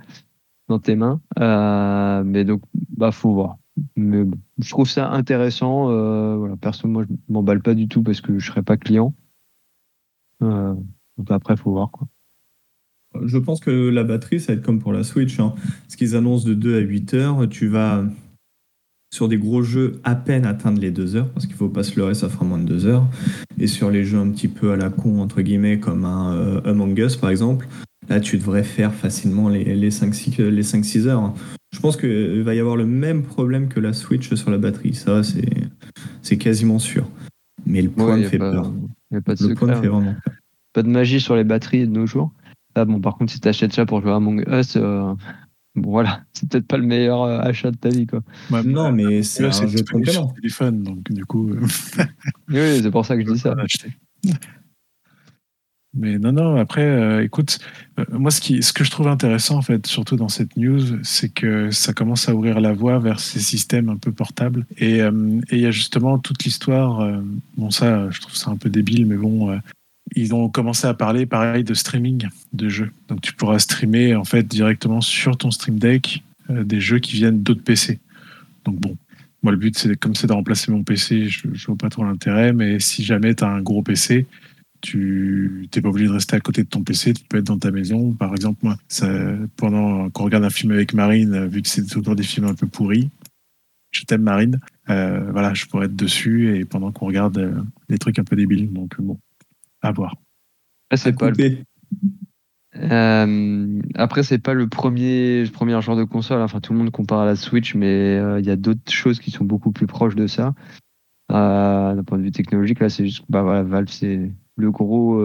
[0.69, 1.21] dans tes mains.
[1.39, 2.63] Euh, mais donc,
[2.97, 3.57] bah faut voir.
[3.95, 4.23] Mais
[4.59, 5.87] je trouve ça intéressant.
[6.37, 9.13] voilà, perso, moi m'emballe pas du tout parce que je serais pas client.
[10.41, 12.07] donc après, faut voir quoi.
[13.25, 15.39] Je pense que la batterie, ça va être comme pour la Switch.
[15.39, 15.53] Hein.
[15.87, 18.03] Ce qu'ils annoncent de 2 à 8 heures, tu vas
[19.13, 21.99] sur des gros jeux à peine atteindre les 2 heures, parce qu'il faut pas se
[21.99, 23.07] leurrer, ça fera moins de 2 heures.
[23.59, 26.61] Et sur les jeux un petit peu à la con, entre guillemets, comme un euh,
[26.65, 27.67] Among Us par exemple,
[28.09, 31.33] là tu devrais faire facilement les, les 5-6 heures.
[31.71, 34.95] Je pense qu'il va y avoir le même problème que la Switch sur la batterie.
[34.95, 35.21] Ça,
[36.21, 37.07] c'est quasiment sûr.
[37.65, 38.73] Mais le point me fait peur.
[39.25, 39.89] pas de le point fait hein.
[39.89, 40.33] vraiment peur.
[40.73, 42.31] Pas de magie sur les batteries de nos jours.
[42.75, 45.13] Ah bon, par contre, si tu achètes ça pour jouer à Among Us, euh,
[45.75, 48.21] bon voilà, c'est peut-être pas le meilleur euh, achat de ta vie, quoi.
[48.63, 50.27] non, mais c'est un jeu complément.
[50.29, 51.51] téléphone, donc du coup.
[51.51, 51.65] Euh,
[52.49, 53.55] oui, c'est pour ça que je dis ça.
[55.95, 57.59] Mais non, non, après, écoute,
[58.11, 61.29] moi, ce, qui, ce que je trouve intéressant, en fait, surtout dans cette news, c'est
[61.29, 64.65] que ça commence à ouvrir la voie vers ces systèmes un peu portables.
[64.79, 67.07] Et il y a justement toute l'histoire,
[67.57, 69.55] bon, ça, je trouve ça un peu débile, mais bon,
[70.15, 72.91] ils ont commencé à parler pareil de streaming de jeux.
[73.07, 77.15] Donc tu pourras streamer en fait directement sur ton Stream Deck euh, des jeux qui
[77.15, 77.99] viennent d'autres PC.
[78.65, 78.97] Donc bon,
[79.41, 82.03] moi le but c'est comme c'est de remplacer mon PC, je, je vois pas trop
[82.03, 84.25] l'intérêt, mais si jamais tu as un gros PC,
[84.81, 87.57] tu n'es pas obligé de rester à côté de ton PC, tu peux être dans
[87.57, 88.11] ta maison.
[88.11, 88.77] Par exemple, moi,
[89.55, 92.67] pendant qu'on regarde un film avec Marine, vu que c'est toujours des films un peu
[92.67, 93.09] pourris,
[93.91, 97.97] je t'aime Marine, euh, voilà, je pourrais être dessus et pendant qu'on regarde euh, des
[97.97, 98.71] trucs un peu débiles.
[98.73, 99.17] Donc bon,
[99.83, 100.15] à voir.
[100.95, 101.63] c'est pas le...
[102.75, 106.41] Euh, après, c'est pas le premier, premier genre de console.
[106.41, 109.19] Enfin, tout le monde compare à la Switch, mais euh, il y a d'autres choses
[109.19, 110.55] qui sont beaucoup plus proches de ça.
[111.31, 115.21] Euh, d'un point de vue technologique, là, c'est juste, bah voilà, Valve, c'est le gros,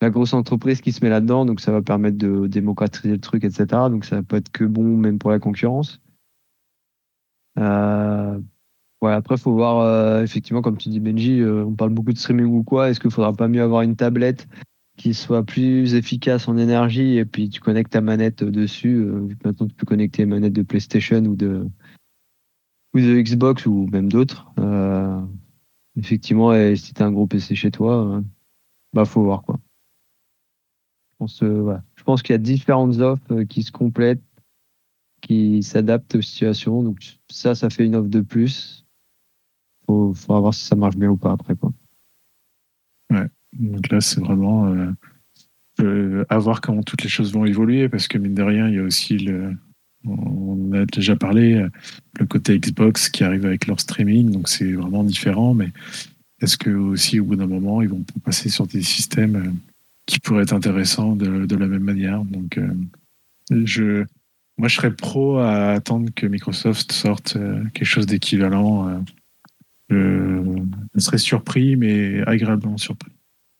[0.00, 3.44] la grosse entreprise qui se met là-dedans, donc ça va permettre de démocratiser le truc,
[3.44, 3.66] etc.
[3.88, 6.00] Donc ça peut être que bon, même pour la concurrence.
[9.02, 12.18] Ouais, après, faut voir, euh, effectivement, comme tu dis, Benji, euh, on parle beaucoup de
[12.18, 12.88] streaming ou quoi.
[12.88, 14.46] Est-ce qu'il faudra pas mieux avoir une tablette
[14.96, 19.66] qui soit plus efficace en énergie et puis tu connectes ta manette dessus euh, Maintenant,
[19.66, 21.66] tu peux connecter une manette de PlayStation ou de,
[22.94, 24.52] ou de Xbox ou même d'autres.
[25.96, 28.22] effectivement, et si tu as un gros PC chez toi,
[28.92, 29.58] bah, faut voir quoi.
[31.10, 34.22] Je pense, Je pense qu'il y a différentes offres qui se complètent
[35.22, 36.82] qui s'adaptent aux situations.
[36.82, 36.98] Donc
[37.30, 38.81] ça, ça fait une offre de plus
[39.92, 41.54] faut, faudra voir si ça marche bien ou pas après.
[41.56, 41.72] Quoi.
[43.10, 44.90] Ouais, donc là, c'est vraiment euh,
[45.80, 48.74] euh, à voir comment toutes les choses vont évoluer, parce que mine de rien, il
[48.74, 49.54] y a aussi le.
[50.04, 51.64] On a déjà parlé,
[52.18, 55.70] le côté Xbox qui arrive avec leur streaming, donc c'est vraiment différent, mais
[56.40, 59.50] est-ce que aussi au bout d'un moment, ils vont passer sur des systèmes euh,
[60.06, 62.24] qui pourraient être intéressants de, de la même manière?
[62.24, 62.58] Donc,
[63.48, 64.04] je,
[64.58, 67.38] moi, je serais pro à attendre que Microsoft sorte
[67.72, 69.04] quelque chose d'équivalent
[69.92, 73.12] je serais surpris, mais agréablement surpris.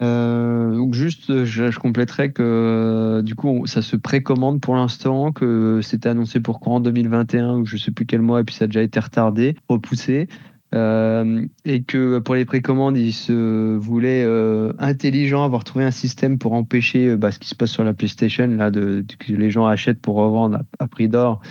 [0.03, 6.09] Euh, donc juste, je, compléterais que du coup, ça se précommande pour l'instant, que c'était
[6.09, 8.83] annoncé pour courant 2021 ou je sais plus quel mois, et puis ça a déjà
[8.83, 10.27] été retardé, repoussé,
[10.75, 16.37] euh, et que pour les précommandes, ils se voulaient euh, intelligents, avoir trouvé un système
[16.38, 20.01] pour empêcher bah, ce qui se passe sur la PlayStation, là, que les gens achètent
[20.01, 21.42] pour revendre à prix d'or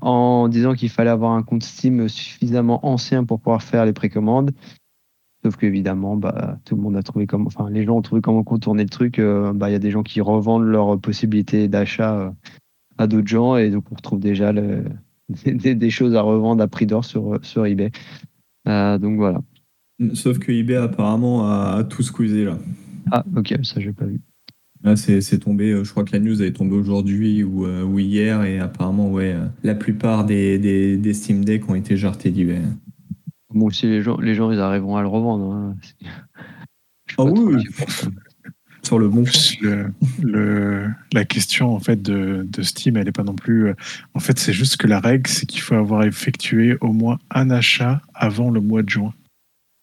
[0.00, 4.52] en disant qu'il fallait avoir un compte Steam suffisamment ancien pour pouvoir faire les précommandes.
[5.44, 8.42] Sauf qu'évidemment, bah, tout le monde a trouvé comment, enfin, les gens ont trouvé comment
[8.42, 9.18] contourner le truc.
[9.18, 12.30] Euh, bah, il y a des gens qui revendent leurs possibilités d'achat euh,
[12.98, 14.84] à d'autres gens et donc on retrouve déjà le,
[15.46, 17.90] des, choses à revendre à prix d'or sur, sur eBay.
[18.66, 19.40] Euh, donc voilà.
[20.14, 22.58] Sauf que eBay apparemment a, tout squeezé là.
[23.10, 24.20] Ah, ok, ça j'ai pas vu.
[24.84, 27.98] Là, c'est tombé, euh, je crois que la news est tombée aujourd'hui ou, euh, ou,
[27.98, 32.30] hier, et apparemment, ouais, euh, la plupart des, des, des Steam Deck ont été jartés
[32.30, 32.62] d'hiver.
[33.52, 35.52] Bon, si les gens, les gens ils arriveront à le revendre.
[35.52, 35.76] Hein.
[37.16, 37.64] Ah oui,
[38.82, 39.24] sur le bon
[39.60, 39.86] le,
[40.22, 43.72] le, La question en fait de, de Steam, elle n'est pas non plus.
[44.14, 47.50] En fait, c'est juste que la règle, c'est qu'il faut avoir effectué au moins un
[47.50, 49.12] achat avant le mois de juin.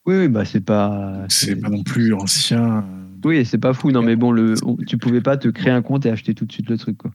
[0.06, 1.26] Oui, oui bah c'est pas.
[1.28, 2.86] C'est pas non plus ancien.
[3.26, 3.90] Oui, c'est pas fou.
[3.90, 4.54] Non, mais bon, le,
[4.86, 6.98] tu pouvais pas te créer un compte et acheter tout de suite le truc.
[6.98, 7.10] Quoi.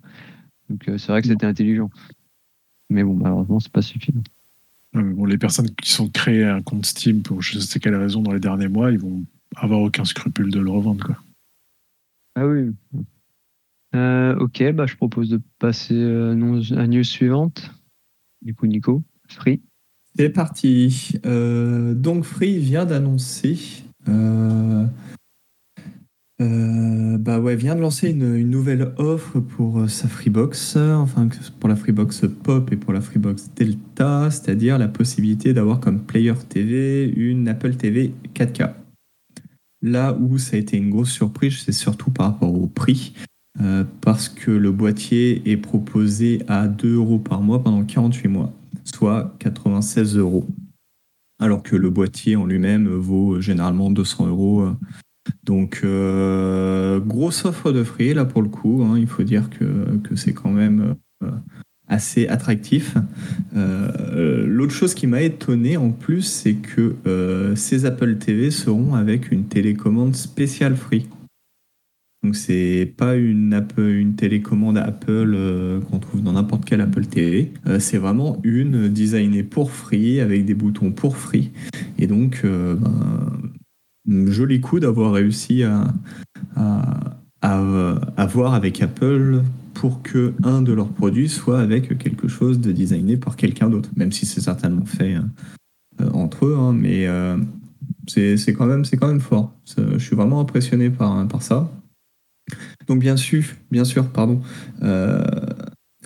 [0.68, 1.88] Donc euh, c'est vrai que c'était intelligent.
[2.90, 4.22] Mais bon, malheureusement, c'est pas suffisant.
[4.92, 8.32] bon, les personnes qui sont créées un compte Steam pour je sais quelle raison dans
[8.32, 9.22] les derniers mois, ils vont
[9.54, 11.06] avoir aucun scrupule de le revendre.
[11.06, 11.16] Quoi.
[12.34, 12.72] Ah oui.
[13.94, 16.32] Euh, ok, bah, je propose de passer euh,
[16.76, 17.70] à news suivante.
[18.42, 19.60] Du coup, Nico, Free
[20.16, 21.20] C'est parti.
[21.24, 23.84] Euh, donc, Free vient d'annoncer.
[26.40, 26.44] Euh,
[27.14, 32.22] euh, bah vient de lancer une, nouvelle offre pour sa Freebox, enfin pour la Freebox
[32.42, 37.74] Pop et pour la Freebox Delta, c'est-à-dire la possibilité d'avoir comme Player TV une Apple
[37.74, 38.72] TV 4K.
[39.82, 43.14] Là où ça a été une grosse surprise, c'est surtout par rapport au prix.
[43.60, 48.52] Euh, parce que le boîtier est proposé à 2 euros par mois pendant 48 mois,
[48.84, 50.46] soit 96 euros.
[51.40, 54.68] Alors que le boîtier en lui-même vaut généralement 200 euros.
[55.44, 58.82] Donc, euh, grosse offre de free là pour le coup.
[58.84, 58.98] Hein.
[58.98, 61.30] il faut dire que, que c'est quand même euh,
[61.88, 62.94] assez attractif.
[63.54, 66.94] L'autre chose qui m'a étonné en plus, c'est que
[67.56, 71.08] ces Apple TV seront avec une télécommande spéciale free.
[72.22, 73.64] Donc c'est pas une,
[74.16, 77.52] télécommande Apple euh, qu'on trouve dans n'importe quel Apple TV.
[77.66, 81.50] Euh, c'est vraiment une designée pour free avec des boutons pour free.
[81.98, 83.40] Et donc euh, ben,
[84.08, 85.92] joli coup d'avoir réussi à,
[87.42, 89.42] à, voir avec Apple
[89.74, 93.90] pour que un de leurs produits soit avec quelque chose de designé par quelqu'un d'autre,
[93.96, 95.16] même si c'est certainement fait
[96.12, 97.06] entre eux, hein, mais
[98.06, 99.52] c'est quand même c'est quand même fort.
[99.76, 101.70] Je suis vraiment impressionné par, par ça.
[102.86, 104.40] Donc bien sûr, bien sûr, pardon,
[104.82, 105.24] euh,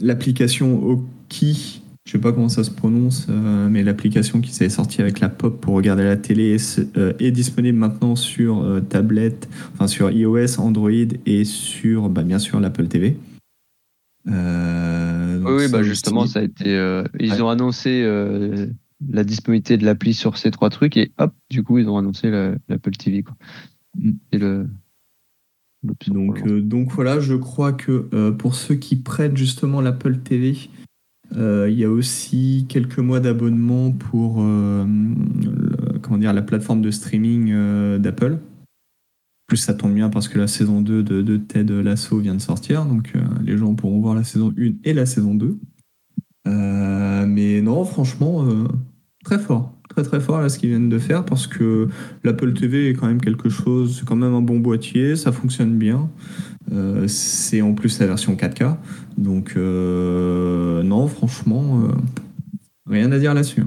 [0.01, 5.01] l'application Oki, je sais pas comment ça se prononce, euh, mais l'application qui s'est sortie
[5.01, 10.11] avec la pop pour regarder la télé est, euh, disponible maintenant sur tablette, enfin sur
[10.11, 10.91] iOS, Android
[11.27, 13.17] et sur, bah, bien sûr, l'Apple TV.
[14.27, 17.03] oui, bah justement, ça a été.
[17.21, 18.03] ils ont annoncé
[19.11, 22.31] la disponibilité de l'appli sur ces trois trucs et hop, du coup, ils ont annoncé
[22.69, 23.23] l'Apple TV.
[23.23, 23.37] Quoi.
[23.99, 24.13] Mm.
[24.33, 24.67] Et le,
[26.09, 30.57] donc, euh, donc voilà, je crois que euh, pour ceux qui prêtent justement l'Apple TV,
[31.37, 34.45] euh, il y a aussi quelques mois d'abonnement pour
[36.03, 38.39] comment dire, la plateforme de streaming d'Apple.
[39.47, 42.41] Plus ça tombe bien parce que la saison 2 de, de Ted Lasso vient de
[42.41, 45.59] sortir, donc les gens pourront voir la saison 1 et la saison 2.
[46.47, 48.47] mais non, franchement,
[49.25, 51.89] très fort très très fort là ce qu'ils viennent de faire parce que
[52.25, 55.79] l'Apple TV est quand même quelque chose, c'est quand même un bon boîtier, ça fonctionne
[55.79, 56.11] bien.
[56.73, 58.77] Euh, c'est en plus la version 4K.
[59.19, 61.93] Donc euh, non, franchement, euh,
[62.91, 63.65] rien à dire là-dessus.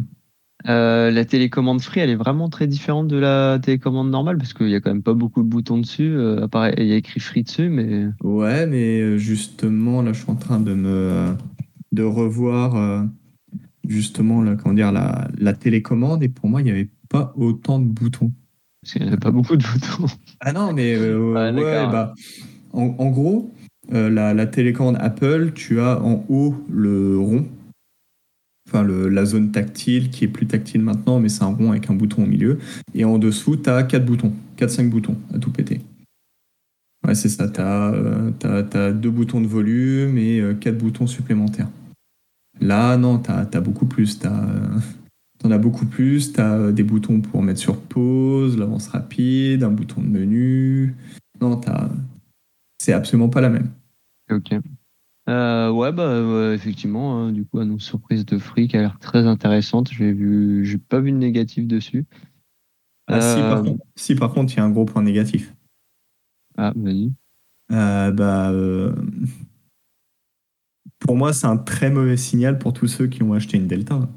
[0.65, 4.75] la télécommande free, elle est vraiment très différente de la télécommande normale parce qu'il y
[4.75, 6.13] a quand même pas beaucoup de boutons dessus.
[6.17, 8.07] il y a écrit free dessus, mais.
[8.21, 11.35] Ouais, mais justement, là, je suis en train de me
[11.93, 13.05] de revoir
[13.87, 17.79] justement la, comment dire, la, la télécommande et pour moi, il n'y avait pas autant
[17.79, 18.31] de boutons.
[18.81, 20.13] Parce qu'il n'y avait pas beaucoup de boutons.
[20.39, 22.13] Ah non, mais euh, ouais, bah,
[22.73, 23.53] en, gros,
[23.93, 27.47] euh, la, la, télécommande Apple, tu as en haut le rond,
[28.67, 31.89] enfin le, la zone tactile qui est plus tactile maintenant, mais c'est un rond avec
[31.89, 32.59] un bouton au milieu.
[32.93, 35.81] Et en dessous, tu as 4 boutons, 4-5 boutons à tout péter.
[37.05, 41.69] Ouais, c'est ça, tu as, euh, as, deux boutons de volume et 4 boutons supplémentaires.
[42.61, 44.19] Là, non, tu as, beaucoup plus.
[44.19, 46.33] Tu en as beaucoup plus.
[46.33, 50.95] Tu as des boutons pour mettre sur pause, l'avance rapide, un bouton de menu.
[51.41, 51.59] Non,
[52.79, 53.69] c'est absolument pas la même.
[54.31, 54.53] Ok.
[55.29, 59.27] Euh, ouais, bah, effectivement, hein, du coup, une surprise de Free qui a l'air très
[59.27, 59.89] intéressante.
[59.91, 62.05] J'ai vu, j'ai pas vu de négatif dessus.
[63.07, 63.21] Ah,
[63.95, 65.53] si, par contre, il y a un gros point négatif.
[66.57, 67.11] Ah, vas-y.
[67.71, 68.93] Euh, bah, euh,
[70.99, 74.09] pour moi, c'est un très mauvais signal pour tous ceux qui ont acheté une Delta.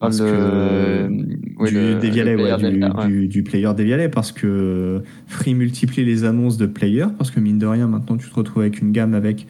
[0.00, 7.04] Parce que du, player du, player Devialet, parce que Free multiplie les annonces de player,
[7.18, 9.46] parce que mine de rien, maintenant tu te retrouves avec une gamme avec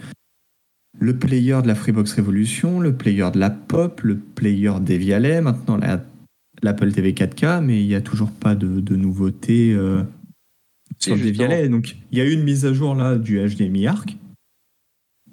[0.98, 5.78] le player de la Freebox Revolution, le player de la Pop, le player Devialet, maintenant
[6.62, 10.02] l'Apple TV 4K, mais il n'y a toujours pas de, de nouveautés euh,
[10.98, 11.68] sur Devialet.
[11.68, 14.16] Donc il y a eu une mise à jour là du HDMI ARC,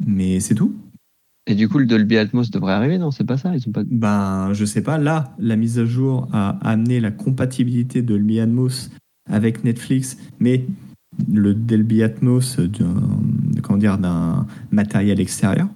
[0.06, 0.76] mais c'est tout.
[1.50, 3.12] Et du coup, le Dolby Atmos devrait arriver, non?
[3.12, 3.84] C'est pas ça Ils ont pas.
[3.86, 4.98] Ben, je sais pas.
[4.98, 8.90] Là, la mise à jour a amené la compatibilité de Dolby Atmos
[9.30, 10.66] avec Netflix, mais
[11.32, 15.70] le Dolby Atmos d'un, dire, d'un matériel extérieur.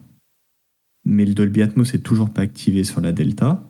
[1.05, 3.63] Mais le Dolby Atmos est toujours pas activé sur la Delta.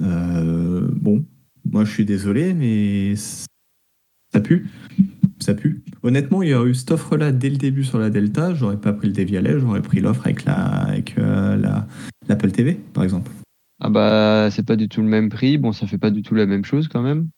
[0.00, 1.24] Euh, bon,
[1.64, 4.66] moi je suis désolé, mais ça pue
[5.42, 5.82] ça pue.
[6.02, 8.92] Honnêtement, il y aurait eu cette offre-là dès le début sur la Delta, j'aurais pas
[8.92, 11.86] pris le Devialet, j'aurais pris l'offre avec la avec euh, la
[12.28, 13.30] l'Apple TV, par exemple.
[13.82, 16.34] Ah bah c'est pas du tout le même prix, bon ça fait pas du tout
[16.34, 17.28] la même chose quand même.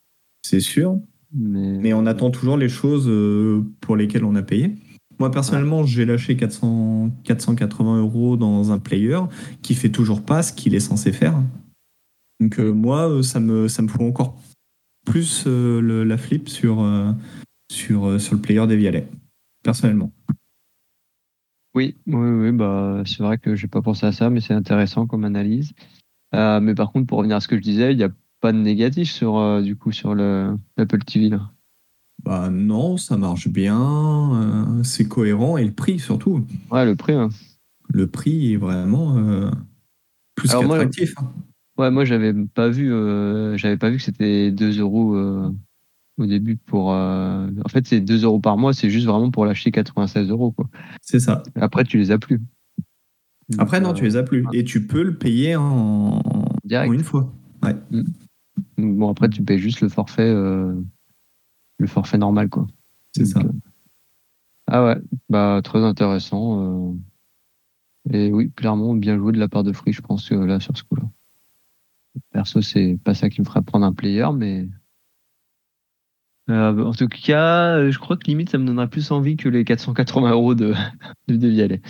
[0.43, 0.99] C'est sûr.
[1.35, 1.93] Mais...
[1.95, 4.75] on attend toujours les choses euh, pour lesquelles on a payé.
[5.19, 9.19] Moi, personnellement, j'ai lâché 400, 480 euros dans un player
[9.63, 11.41] qui fait toujours pas ce qu'il est censé faire.
[12.41, 14.37] Donc, euh, moi, ça me, ça me fout encore
[15.07, 16.83] plus euh, le- la flip sur,
[17.73, 19.09] sur, euh, sur le player des Vialets,
[19.63, 20.13] personnellement.
[21.75, 25.07] Oui, oui, oui, bah, c'est vrai que j'ai pas pensé à ça, mais c'est intéressant
[25.07, 25.73] comme analyse.
[26.35, 28.53] Euh, mais par contre, pour revenir à ce que je disais, il n'y a pas
[28.53, 31.51] de négatif sur, euh, du coup, sur le l'Apple TV, là?
[32.25, 33.81] Bah non, ça marche bien,
[34.79, 36.47] euh, c'est cohérent et le prix surtout.
[36.71, 37.31] Ouais, le prix, hein.
[37.89, 39.51] Le prix est vraiment
[40.35, 41.15] plus Alors moi, qu'attractif.
[41.19, 41.33] hein.
[41.79, 42.89] Ouais, moi, j'avais pas vu,
[43.59, 45.17] j'avais pas vu que c'était 2 euros
[46.19, 46.93] au début pour.
[46.93, 50.53] euh, En fait, c'est 2 euros par mois, c'est juste vraiment pour l'acheter 96 euros,
[50.53, 50.69] quoi.
[51.01, 51.43] C'est ça.
[51.57, 52.41] Après, tu les as plus.
[53.59, 54.45] Après, non, euh, tu les as plus.
[54.53, 56.93] Et tu peux le payer en, en Direct.
[56.95, 57.33] une fois.
[57.91, 58.07] Donc,
[58.79, 60.75] Bon, après, tu payes juste le forfait, euh,
[61.79, 62.67] le forfait normal, quoi.
[63.17, 63.41] C'est ça.
[63.41, 63.51] Euh,
[64.67, 64.97] Ah ouais,
[65.29, 66.91] bah très intéressant.
[66.91, 66.93] euh.
[68.13, 70.77] Et oui, clairement, bien joué de la part de Free, je pense, euh, là, sur
[70.77, 71.05] ce coup-là.
[72.33, 74.69] Perso, c'est pas ça qui me ferait prendre un player, mais.
[76.51, 79.49] Euh, en tout cas, euh, je crois que limite, ça me donnerait plus envie que
[79.49, 80.75] les 480 euros de,
[81.29, 81.81] de Devialet.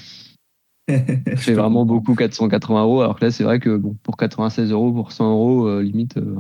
[1.37, 4.93] C'est vraiment beaucoup 480 euros, alors que là, c'est vrai que bon, pour 96 euros,
[4.93, 6.37] pour 100 euros, euh, limite, euh,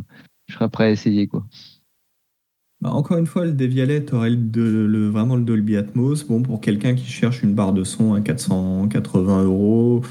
[0.48, 1.46] je serais prêt à essayer, quoi.
[2.82, 6.24] Bah, encore une fois, le Devialet, tu aurais le, de- le- vraiment le Dolby Atmos.
[6.26, 10.02] Bon, pour quelqu'un qui cherche une barre de son à 480 euros,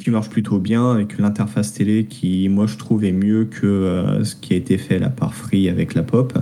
[0.00, 4.34] qui marche plutôt bien, avec l'interface télé qui, moi, je trouve, est mieux que ce
[4.34, 6.32] qui a été fait là par Free avec la pop.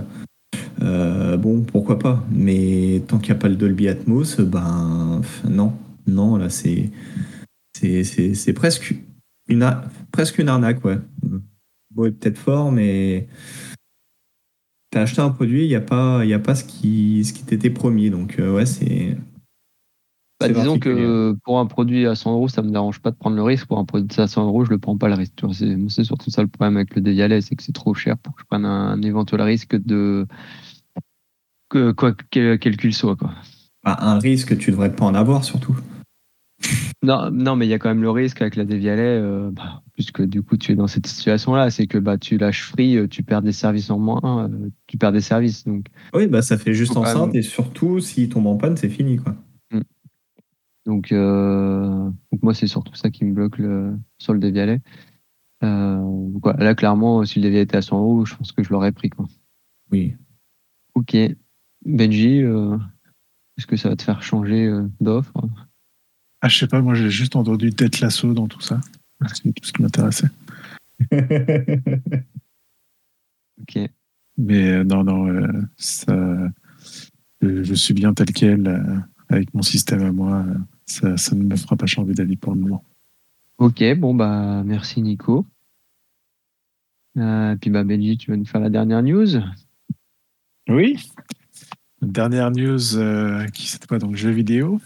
[0.81, 2.23] Euh, bon, pourquoi pas.
[2.31, 5.73] Mais tant qu'il n'y a pas le Dolby Atmos, ben non.
[6.07, 6.91] Non, là, c'est
[7.73, 8.95] c'est- presque
[9.47, 9.69] une,
[10.11, 10.97] presque une arnaque, ouais.
[11.91, 13.27] Bon, est peut-être fort, mais
[14.91, 17.33] t'as acheté un produit, il n'y a pas, il y a pas ce qui, ce
[17.33, 18.09] qui t'était promis.
[18.09, 19.17] Donc, euh, ouais, c'est.
[20.39, 23.15] Bah, c'est disons que pour un produit à 100 euros, ça me dérange pas de
[23.15, 23.65] prendre le risque.
[23.65, 25.33] Pour un produit à 100 euros, je le prends pas le risque.
[25.89, 28.41] C'est surtout ça le problème avec le Devialet, c'est que c'est trop cher pour que
[28.41, 30.27] je prenne un, éventuel risque de
[31.69, 33.31] que quoi quel, quel qu'il soit quoi.
[33.83, 35.75] Bah, un risque, tu devrais pas en avoir, surtout.
[37.03, 39.83] Non, non, mais il y a quand même le risque avec la Devialet, euh, bah,
[39.93, 43.07] puisque du coup tu es dans cette situation-là, c'est que bah tu lâches free, euh,
[43.07, 45.63] tu perds des services en moins, euh, tu perds des services.
[45.65, 48.89] Donc Oui, bah, ça fait juste enceinte même- et surtout, s'il tombe en panne, c'est
[48.89, 49.35] fini, quoi.
[50.85, 56.53] donc, euh, donc moi c'est surtout ça qui me bloque le, sur le donc, ouais,
[56.57, 59.09] là clairement, si le Devialet était à 100 euros, je pense que je l'aurais pris
[59.09, 59.25] quoi.
[59.91, 60.15] Oui.
[60.95, 61.15] Ok.
[61.87, 62.77] Benji, euh,
[63.57, 65.33] est-ce que ça va te faire changer euh, d'offre?
[66.41, 68.79] Ah, je sais pas, moi j'ai juste entendu tête lasso dans tout ça.
[69.33, 70.27] C'est tout ce qui m'intéressait.
[73.61, 73.79] Ok.
[74.37, 75.47] Mais euh, non, non, euh,
[75.77, 76.15] ça,
[77.41, 80.45] je, je suis bien tel quel euh, avec mon système à moi.
[80.47, 80.53] euh,
[80.85, 82.83] ça, ça ne me fera pas changer d'avis pour le moment.
[83.57, 85.45] Ok, bon bah merci Nico.
[87.17, 89.39] Euh, puis bah Benji, tu vas nous faire la dernière news?
[90.69, 90.97] Oui.
[92.01, 94.79] Dernière news euh, qui c'était quoi donc jeux vidéo.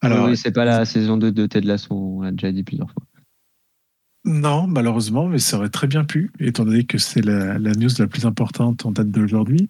[0.00, 2.90] Alors oui, c'est pas la saison 2 de Ted Lasso, on l'a déjà dit plusieurs
[2.90, 3.02] fois.
[4.24, 7.90] non, malheureusement, mais ça aurait très bien pu, étant donné que c'est la, la news
[7.98, 9.68] la plus importante en date d'aujourd'hui.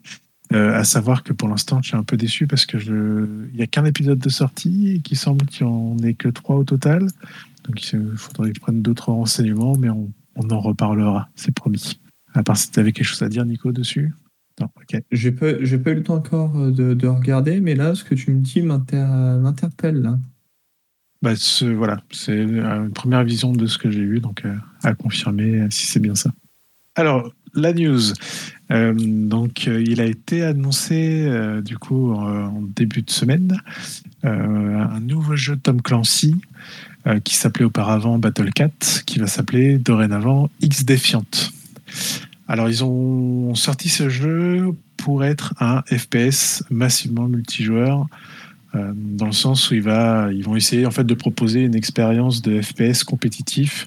[0.55, 3.57] Euh, à savoir que pour l'instant, je suis un peu déçu parce que je, il
[3.57, 6.57] n'y a qu'un épisode de sortie et qu'il semble qu'il n'y en ait que trois
[6.57, 7.07] au total.
[7.65, 12.01] Donc il faudrait que je prenne d'autres renseignements, mais on, on en reparlera, c'est promis.
[12.33, 14.15] À part si tu avais quelque chose à dire, Nico, dessus?
[15.11, 18.31] J'ai pas, eu le temps encore euh, de, de regarder, mais là, ce que tu
[18.31, 20.19] me dis m'inter- m'interpelle.
[21.23, 24.55] Bah, ce- voilà, c'est euh, une première vision de ce que j'ai vu, donc euh,
[24.83, 26.31] à confirmer si c'est bien ça.
[26.95, 28.01] Alors, la news.
[28.71, 31.27] Donc, il a été annoncé,
[31.65, 33.57] du coup, en, début de semaine,
[34.23, 36.35] un nouveau jeu Tom Clancy
[37.25, 41.25] qui s'appelait auparavant Battle Cat, qui va s'appeler dorénavant X Defiant.
[42.49, 48.07] Alors, ils ont sorti ce jeu pour être un FPS massivement multijoueur
[48.75, 52.61] euh, dans le sens où ils vont essayer en fait de proposer une expérience de
[52.61, 53.87] FPS compétitif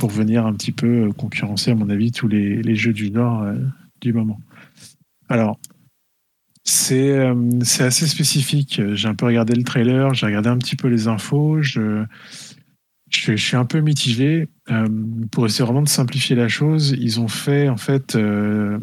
[0.00, 3.42] pour venir un petit peu euh, concurrencer, à mon avis, tous les, jeux du genre
[3.42, 3.54] euh,
[4.00, 4.40] du moment.
[5.28, 5.60] Alors,
[6.64, 8.80] c'est euh, assez spécifique.
[8.94, 11.60] J'ai un peu regardé le trailer, j'ai regardé un petit peu les infos.
[13.10, 14.48] Je, suis un peu mitigé.
[14.70, 14.88] Euh,
[15.30, 18.78] pour essayer vraiment de simplifier la chose, ils ont fait en fait euh,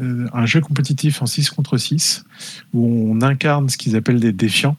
[0.00, 2.24] euh, un jeu compétitif en 6 contre 6
[2.74, 4.76] où on incarne ce qu'ils appellent des défiants.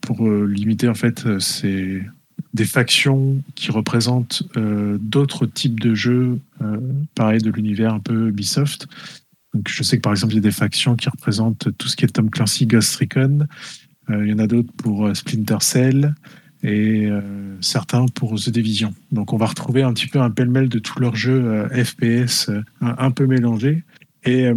[0.00, 2.02] Pour limiter en fait c'est
[2.54, 4.42] des factions qui représentent
[4.98, 6.40] d'autres types de jeux
[7.14, 8.88] pareil de l'univers un peu Ubisoft
[9.68, 12.04] je sais que par exemple il y a des factions qui représentent tout ce qui
[12.04, 13.46] est Tom Clancy Ghost Recon
[14.08, 16.14] il y en a d'autres pour Splinter Cell
[16.62, 17.08] et
[17.60, 18.94] certains pour The Division.
[19.12, 22.50] Donc on va retrouver un petit peu un pêle-mêle de tous leurs jeux FPS
[22.80, 23.82] un, peu mélangés.
[24.24, 24.54] Et euh,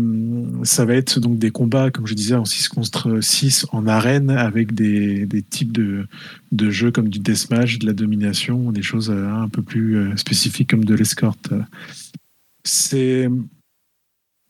[0.63, 4.29] ça va être donc des combats, comme je disais, en 6 contre 6 en arène
[4.29, 6.05] avec des, types de,
[6.51, 10.17] de, jeux comme du deathmatch, de la domination, des choses euh, un peu plus euh,
[10.17, 11.53] spécifiques comme de l'escorte.
[12.65, 13.29] C'est.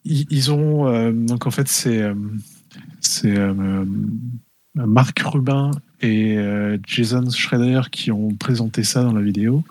[0.06, 1.12] Ils ont.
[1.12, 2.12] donc en fait, c'est.
[2.99, 3.38] C'est
[4.76, 5.72] Marc Rubin
[6.04, 6.38] et
[6.86, 9.64] Jason Schrader qui ont présenté ça dans la vidéo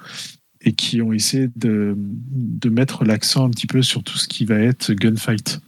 [0.65, 4.45] et qui ont essayé de, de mettre l'accent un petit peu sur tout ce qui
[4.45, 5.61] va être gunfight.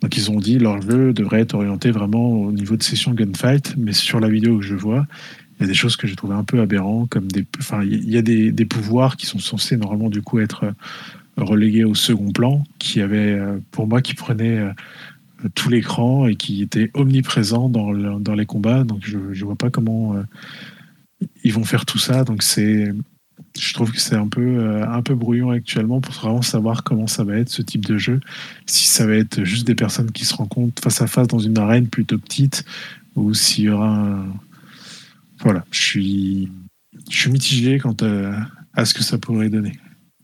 [0.00, 3.74] Donc ils ont dit leur jeu devrait être orienté vraiment au niveau de session gunfight,
[3.76, 5.06] mais sur la vidéo que je vois,
[5.58, 8.08] il y a des choses que j'ai trouvé un peu aberrantes, comme des, enfin il
[8.08, 10.72] y a des, des, pouvoirs qui sont censés normalement du coup être
[11.36, 13.38] relégués au second plan, qui avaient
[13.70, 14.72] pour moi qui prenaient euh,
[15.54, 18.84] tout l'écran et qui étaient omniprésents dans, dans les combats.
[18.84, 20.22] Donc je ne vois pas comment euh,
[21.44, 22.24] ils vont faire tout ça.
[22.24, 22.92] Donc c'est
[23.58, 27.06] je trouve que c'est un peu, euh, un peu brouillon actuellement pour vraiment savoir comment
[27.06, 28.20] ça va être ce type de jeu.
[28.66, 31.58] Si ça va être juste des personnes qui se rencontrent face à face dans une
[31.58, 32.64] arène plutôt petite
[33.16, 34.26] ou s'il y aura un...
[35.40, 36.52] Voilà, je suis,
[37.10, 37.96] je suis mitigé quant
[38.74, 39.78] à, ce que ça pourrait donner.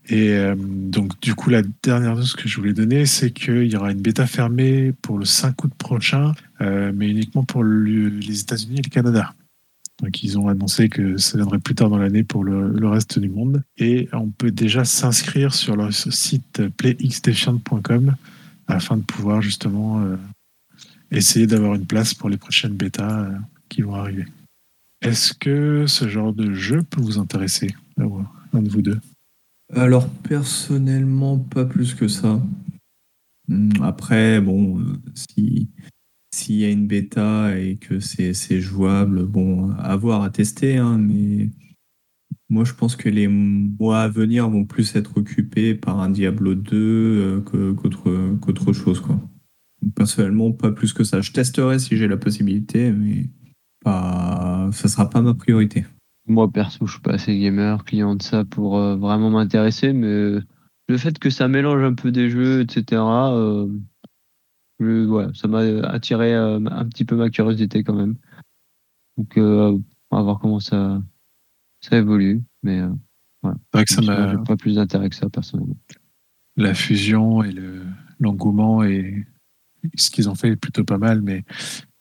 [0.09, 3.75] Et euh, donc, du coup, la dernière chose que je voulais donner, c'est qu'il y
[3.75, 8.79] aura une bêta fermée pour le 5 août prochain, euh, mais uniquement pour les États-Unis
[8.79, 9.33] et le Canada.
[10.01, 13.29] Donc ils ont annoncé que ça viendrait plus tard dans l'année pour le, reste du
[13.29, 13.63] monde.
[13.77, 18.15] Et on peut déjà s'inscrire sur leur site playxstation.com
[18.67, 20.15] afin de pouvoir justement euh,
[21.11, 23.27] essayer d'avoir une place pour les prochaines bêtas
[23.69, 24.25] qui vont arriver.
[25.01, 28.99] Est-ce que ce genre de jeu peut vous intéresser, un de vous deux?
[29.73, 32.41] Alors personnellement, pas plus que ça.
[33.47, 35.69] Hmm, après, bon, euh, si
[36.33, 40.97] s'il y a une bêta et que c'est jouable, bon, à voir, à tester, hein,
[40.97, 41.49] mais
[42.49, 46.53] moi je pense que les mois à venir vont plus être occupés par un Diablo
[46.53, 48.99] 2 euh, qu'autre chose.
[48.99, 49.19] Quoi.
[49.95, 51.21] Personnellement, pas plus que ça.
[51.21, 53.29] Je testerai si j'ai la possibilité, mais
[53.83, 55.85] pas, ça sera pas ma priorité.
[56.27, 60.39] Moi perso, je suis pas assez gamer, client de ça pour euh, vraiment m'intéresser, mais
[60.89, 63.01] le fait que ça mélange un peu des jeux, etc.,
[65.33, 65.59] ça m'a
[65.89, 68.15] attiré euh, un petit peu ma curiosité quand même.
[69.17, 69.77] Donc, euh,
[70.11, 71.01] on va voir comment ça,
[71.81, 72.41] ça évolue.
[72.63, 72.89] Mais euh,
[73.43, 73.85] ouais.
[73.85, 75.77] que ça m'a pas plus d'intérêt que ça personnellement.
[76.55, 77.83] La fusion et le,
[78.19, 79.25] l'engouement et
[79.95, 81.43] ce qu'ils ont fait est plutôt pas mal, mais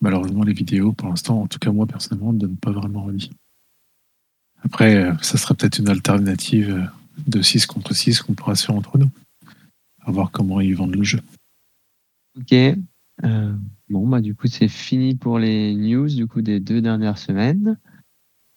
[0.01, 3.31] malheureusement les vidéos, pour l'instant, en tout cas moi personnellement, ne donnent pas vraiment envie.
[4.67, 6.91] Après, ça sera peut-être une alternative
[7.25, 9.11] de 6 contre 6 qu'on pourra se faire entre nous.
[10.05, 11.21] À voir comment ils vendent le jeu.
[12.37, 12.53] Ok.
[12.53, 13.53] Euh,
[13.89, 17.79] bon, bah, du coup, c'est fini pour les news du coup, des deux dernières semaines.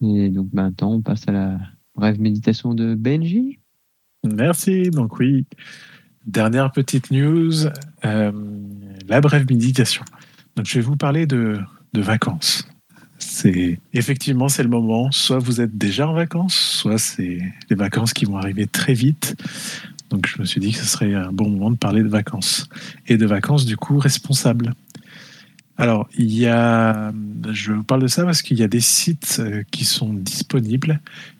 [0.02, 1.60] Et donc, maintenant, on passe à la
[1.94, 3.60] brève méditation de Benji.
[4.24, 4.90] Merci.
[4.90, 5.46] Donc, oui,
[6.26, 7.68] dernière petite news
[8.04, 8.32] euh,
[9.08, 10.04] la brève méditation.
[10.56, 11.60] Donc, je vais vous parler de,
[11.94, 12.68] de vacances.
[13.20, 15.12] C'est effectivement c'est le moment.
[15.12, 17.40] Soit vous êtes déjà en vacances, soit c'est
[17.70, 19.36] les vacances qui vont arriver très vite.
[20.10, 22.68] Donc je me suis dit que ce serait un bon moment de parler de vacances.
[23.08, 24.74] Et de vacances du coup responsables.
[25.78, 27.14] Alors, il y a,
[27.52, 31.00] je vous parle de ça parce qu'il y a des sites euh, qui sont disponibles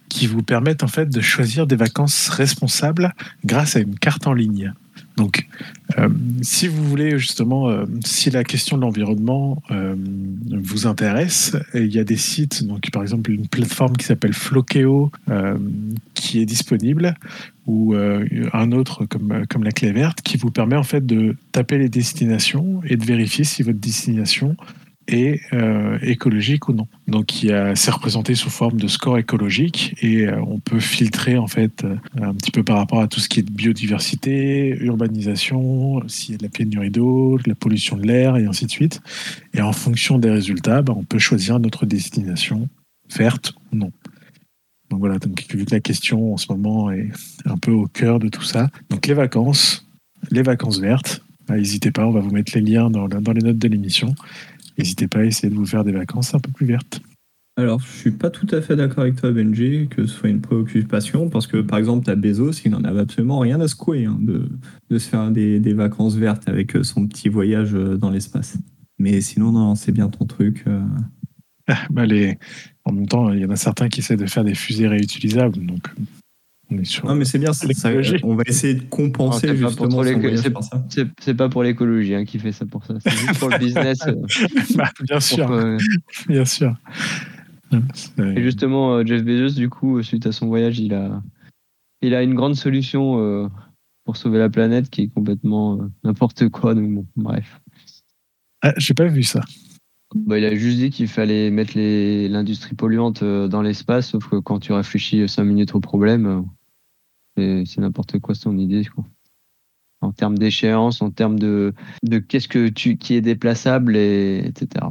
[0.10, 3.14] qui vous permettent en fait de choisir des vacances responsables
[3.46, 4.74] grâce à une carte en ligne.
[5.20, 5.50] Donc,
[5.98, 6.08] euh,
[6.42, 9.94] si vous voulez justement, euh, si la question de l'environnement euh,
[10.50, 15.12] vous intéresse, il y a des sites, donc par exemple une plateforme qui s'appelle Flokeo
[16.14, 17.16] qui est disponible,
[17.68, 21.78] ou un autre comme, comme la clé verte qui vous permet en fait de taper
[21.78, 24.56] les destinations et de vérifier si votre destination
[25.54, 26.88] euh, écologique ou non.
[27.08, 27.46] Donc
[27.76, 31.96] c'est représenté sous forme de score écologique et euh, on peut filtrer en fait euh,
[32.22, 36.38] un petit peu par rapport à tout ce qui est biodiversité, urbanisation, s'il y a
[36.38, 39.02] de la pénurie d'eau, de la pollution de l'air et ainsi de suite.
[39.54, 42.70] Et en fonction des résultats, bah, on peut choisir notre destination
[43.16, 43.92] verte ou non.
[44.90, 47.10] Donc voilà, donc vu que la question en ce moment est
[47.46, 48.70] un peu au cœur de tout ça.
[48.90, 49.88] Donc les vacances,
[50.32, 53.58] les vacances vertes, bah, n'hésitez pas, on va vous mettre les liens dans les notes
[53.58, 54.14] de l'émission
[54.80, 57.02] n'hésitez pas à essayer de vous faire des vacances un peu plus vertes.
[57.58, 60.40] Alors, je suis pas tout à fait d'accord avec toi, Benji, que ce soit une
[60.40, 64.06] préoccupation, parce que par exemple, tu as Bezos, il n'en avait absolument rien à secouer
[64.06, 64.50] hein, de,
[64.90, 68.58] de, se faire des, des, vacances vertes avec euh, son petit voyage euh, dans l'espace.
[68.98, 70.64] Mais sinon, non, c'est bien ton truc.
[70.68, 70.82] Euh.
[71.68, 72.38] Ah, bah les...
[72.86, 75.66] En même temps, il y en a certains qui essaient de faire des fusées réutilisables,
[75.66, 75.90] donc
[76.72, 77.06] On est sur.
[77.06, 77.66] Non, mais c'est bien, ça,
[78.24, 79.90] on va essayer de Non, compenser c'est pas pour justement
[81.20, 82.94] c'est- pas pour l'écologie hein, qui fait ça pour ça.
[83.00, 84.00] C'est juste pour le business.
[84.08, 84.14] euh,
[84.76, 85.78] Bah, bien pour sûr, que-
[86.28, 86.76] bien sûr.
[88.20, 91.22] Et justement, euh, Jeff Bezos, du coup, suite à son voyage, il a,
[92.02, 93.48] il a une grande solution euh,
[94.06, 96.74] pour sauver la planète qui est complètement euh, n'importe quoi.
[96.76, 97.62] Donc, bon, bref.
[98.62, 99.42] Ah, j'ai pas vu ça.
[100.16, 104.28] Bah, il a juste dit qu'il fallait mettre les- l'industrie polluante euh, dans l'espace, sauf
[104.28, 106.42] que quand tu réfléchis 5 minutes au problème, euh,
[107.66, 108.86] c'est- n'importe quoi son idée.
[108.86, 109.06] Quoi.
[110.02, 111.74] En termes d'échéance, en termes de,
[112.04, 114.86] de qu'est-ce que tu, qui est déplaçable, et, etc.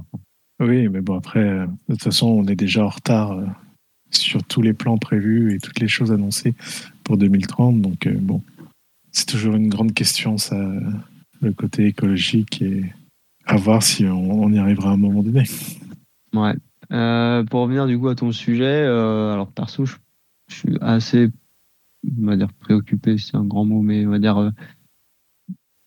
[0.61, 3.47] Oui, mais bon, après, euh, de toute façon, on est déjà en retard euh,
[4.11, 6.55] sur tous les plans prévus et toutes les choses annoncées
[7.05, 7.81] pour 2030.
[7.81, 8.43] Donc, euh, bon,
[9.13, 10.57] c'est toujours une grande question, ça,
[11.41, 12.83] le côté écologique et
[13.47, 15.45] à voir si on, on y arrivera à un moment donné.
[16.35, 16.55] Ouais.
[17.47, 19.95] Pour revenir du coup à ton sujet, alors perso, je,
[20.51, 21.31] je suis assez,
[22.05, 24.51] on va dire préoccupé, c'est un grand mot, mais on va dire, euh,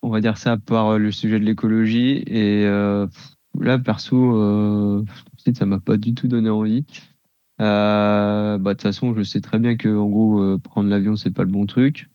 [0.01, 2.23] on va dire ça par euh, le sujet de l'écologie.
[2.27, 3.07] Et euh,
[3.59, 5.05] là, perso,
[5.53, 6.85] ça m'a pas du tout donné envie.
[7.57, 11.43] Bah, de toute façon, je sais très bien que en gros, prendre l'avion, c'est pas
[11.43, 12.09] le bon truc.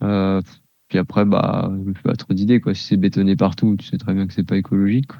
[0.00, 2.60] Puis après, bah, je fais pas trop d'idées.
[2.72, 5.12] Si c'est bétonné partout, tu sais très bien que c'est pas écologique.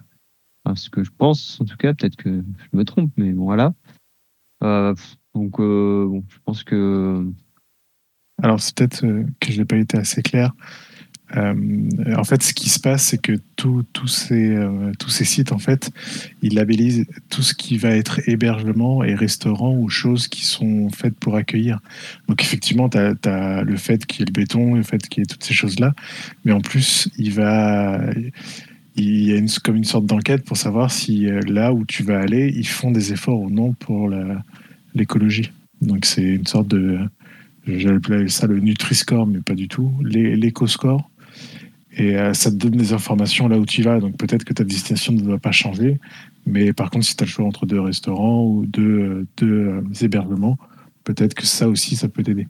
[0.74, 3.74] ce que je pense, en tout cas, peut-être que je me trompe, mais bon, voilà.
[5.34, 7.30] Donc, je pense que
[8.42, 10.52] Alors, c'est peut-être euh, que je n'ai pas été assez clair.
[11.36, 11.54] Euh,
[12.16, 15.52] en fait, ce qui se passe, c'est que tous tous ces, euh, tous ces sites,
[15.52, 15.90] en fait,
[16.42, 21.14] ils labellisent tout ce qui va être hébergement et restaurant ou choses qui sont faites
[21.14, 21.80] pour accueillir.
[22.28, 25.24] Donc, effectivement, tu as, le fait qu'il y ait le béton, le fait qu'il y
[25.24, 25.94] ait toutes ces choses-là.
[26.44, 28.10] Mais en plus, il y a
[29.64, 33.12] comme une sorte d'enquête pour savoir si là où tu vas aller, ils font des
[33.12, 34.10] efforts ou non pour
[34.94, 35.50] l'écologie.
[35.80, 37.00] Donc, c'est une sorte de.
[37.66, 39.90] Appeler ça le Nutri-Score, mais pas du tout.
[40.02, 41.10] l'é- L'éco-score.
[41.96, 44.00] Et euh, ça te donne des informations là où tu vas.
[44.00, 45.98] Donc peut-être que ta destination ne doit pas changer.
[46.44, 49.68] Mais par contre, si tu as le choix entre deux restaurants ou deux, euh, deux
[49.68, 50.58] euh, hébergements,
[51.04, 52.48] peut-être que ça aussi, ça peut t'aider.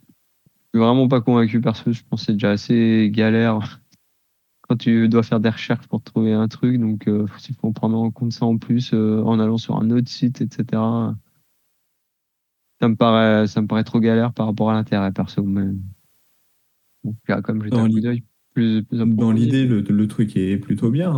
[0.72, 3.80] je suis vraiment pas convaincu parce que je pense que c'est déjà assez galère
[4.62, 6.80] quand tu dois faire des recherches pour trouver un truc.
[6.80, 9.90] Donc, euh, il faut prendre en compte ça en plus euh, en allant sur un
[9.90, 10.82] autre site, etc.
[12.85, 15.43] Ça me paraît, ça me paraît trop galère par rapport à l'intérêt perso.
[15.43, 15.64] Mais
[17.03, 18.22] bon, comme Dans un coup l'i- d'œil
[18.53, 21.12] plus, plus Dans l'idée, le, le truc est plutôt bien.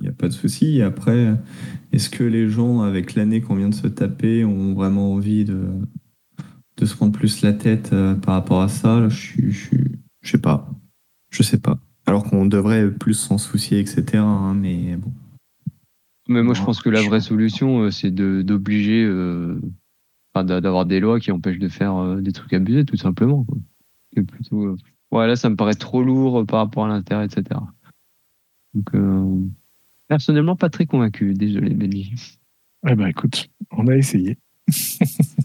[0.00, 0.80] Il n'y a pas de souci.
[0.80, 1.36] Après,
[1.92, 5.66] est-ce que les gens, avec l'année qu'on vient de se taper, ont vraiment envie de,
[6.78, 9.08] de se prendre plus la tête euh, par rapport à ça?
[9.10, 9.52] Je suis,
[10.22, 10.70] je sais pas.
[11.28, 11.78] Je sais pas.
[12.06, 14.24] Alors qu'on devrait plus s'en soucier, etc.
[14.24, 15.12] hein, mais bon.
[16.28, 19.60] Mais moi, je pense que la vraie solution, euh, c'est d'obliger, euh,
[20.34, 23.44] d'avoir des lois qui empêchent de faire euh, des trucs abusés, tout simplement.
[23.44, 23.58] quoi.
[24.14, 24.76] C'est plutôt, euh,
[25.10, 27.60] ouais, là, ça me paraît trop lourd euh, par rapport à l'intérêt, etc.
[28.74, 28.90] Donc,
[30.08, 31.34] personnellement, pas très convaincu.
[31.34, 32.38] Désolé, Benji.
[32.88, 34.38] Eh ben écoute, on a essayé.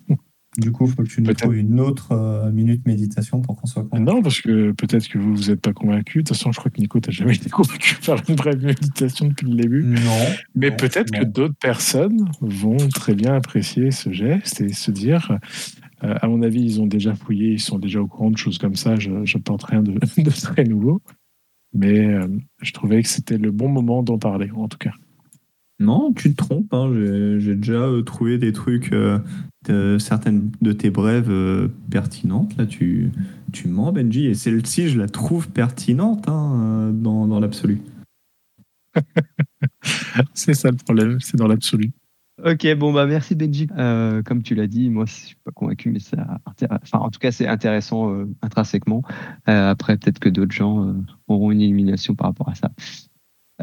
[0.58, 3.68] Du coup, il faut que tu nous trouves une autre euh, minute méditation pour qu'on
[3.68, 4.04] soit convaincu.
[4.04, 6.20] Non, parce que peut-être que vous, vous n'êtes pas convaincu.
[6.20, 9.28] De toute façon, je crois que Nico, t'as jamais été convaincu par une vraie méditation
[9.28, 9.84] depuis le début.
[9.84, 10.26] Non.
[10.56, 15.38] Mais peut-être que d'autres personnes vont très bien apprécier ce geste et se dire,
[16.04, 18.58] euh, à mon avis, ils ont déjà fouillé, ils sont déjà au courant de choses
[18.58, 21.02] comme ça, je n'apporte rien de, de très nouveau.
[21.74, 22.28] Mais euh,
[22.62, 24.94] je trouvais que c'était le bon moment d'en parler, en tout cas.
[25.80, 26.74] Non, tu te trompes.
[26.74, 26.92] hein.
[27.40, 29.20] J'ai déjà euh, trouvé des trucs, euh,
[29.68, 32.58] de- certaines de tes brèves euh, pertinentes.
[32.58, 33.12] Là, tu,
[33.52, 34.26] tu mens, Benji.
[34.26, 37.82] Et celle-ci, je la trouve pertinente hein, dans, dans l'absolu.
[40.34, 41.92] C'est ça le problème, c'est dans l'absolu.
[42.44, 43.68] Ok, bon, bah, merci, Benji.
[43.78, 47.20] Euh, comme tu l'as dit, moi, je suis pas convaincu, mais ça, enfin, en tout
[47.20, 49.02] cas, c'est intéressant euh, intrinsèquement.
[49.50, 50.94] Euh, après, peut-être que d'autres gens euh,
[51.28, 52.72] auront une illumination par rapport à ça.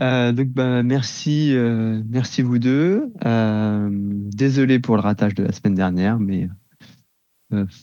[0.03, 3.13] Euh, donc, bah, merci, euh, merci vous deux.
[3.25, 6.49] Euh, désolé pour le ratage de la semaine dernière, mais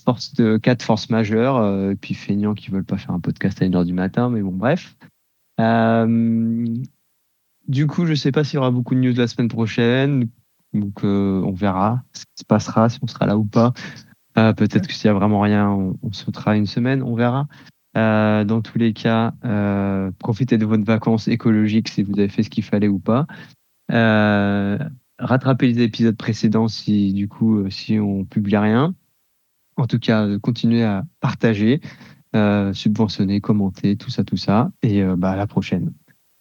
[0.04, 3.66] force de quatre forces majeures, et puis feignants qui veulent pas faire un podcast à
[3.66, 4.98] 1h du matin, mais bon, bref.
[7.68, 10.28] Du coup, je sais pas s'il y aura beaucoup de news la semaine prochaine.
[10.74, 13.72] Donc, on verra ce qui se passera, si on sera là ou pas.
[14.34, 17.48] Peut-être que s'il y a vraiment rien, on sautera une semaine, on verra.
[17.98, 22.44] Euh, dans tous les cas, euh, profitez de votre vacances écologiques si vous avez fait
[22.44, 23.28] ce qu'il fallait ou pas.
[23.92, 24.78] Euh,
[25.20, 28.96] rattrapez les épisodes précédents si du coup si on publie rien.
[29.78, 31.82] En tout cas, continuez à partager,
[32.36, 34.72] euh, subventionner, commenter, tout ça, tout ça.
[34.84, 35.94] Et euh, bah, à la prochaine.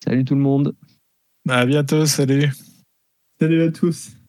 [0.04, 0.74] Salut tout le monde.
[1.48, 2.50] À bientôt, salut
[3.40, 4.19] Salut à tous.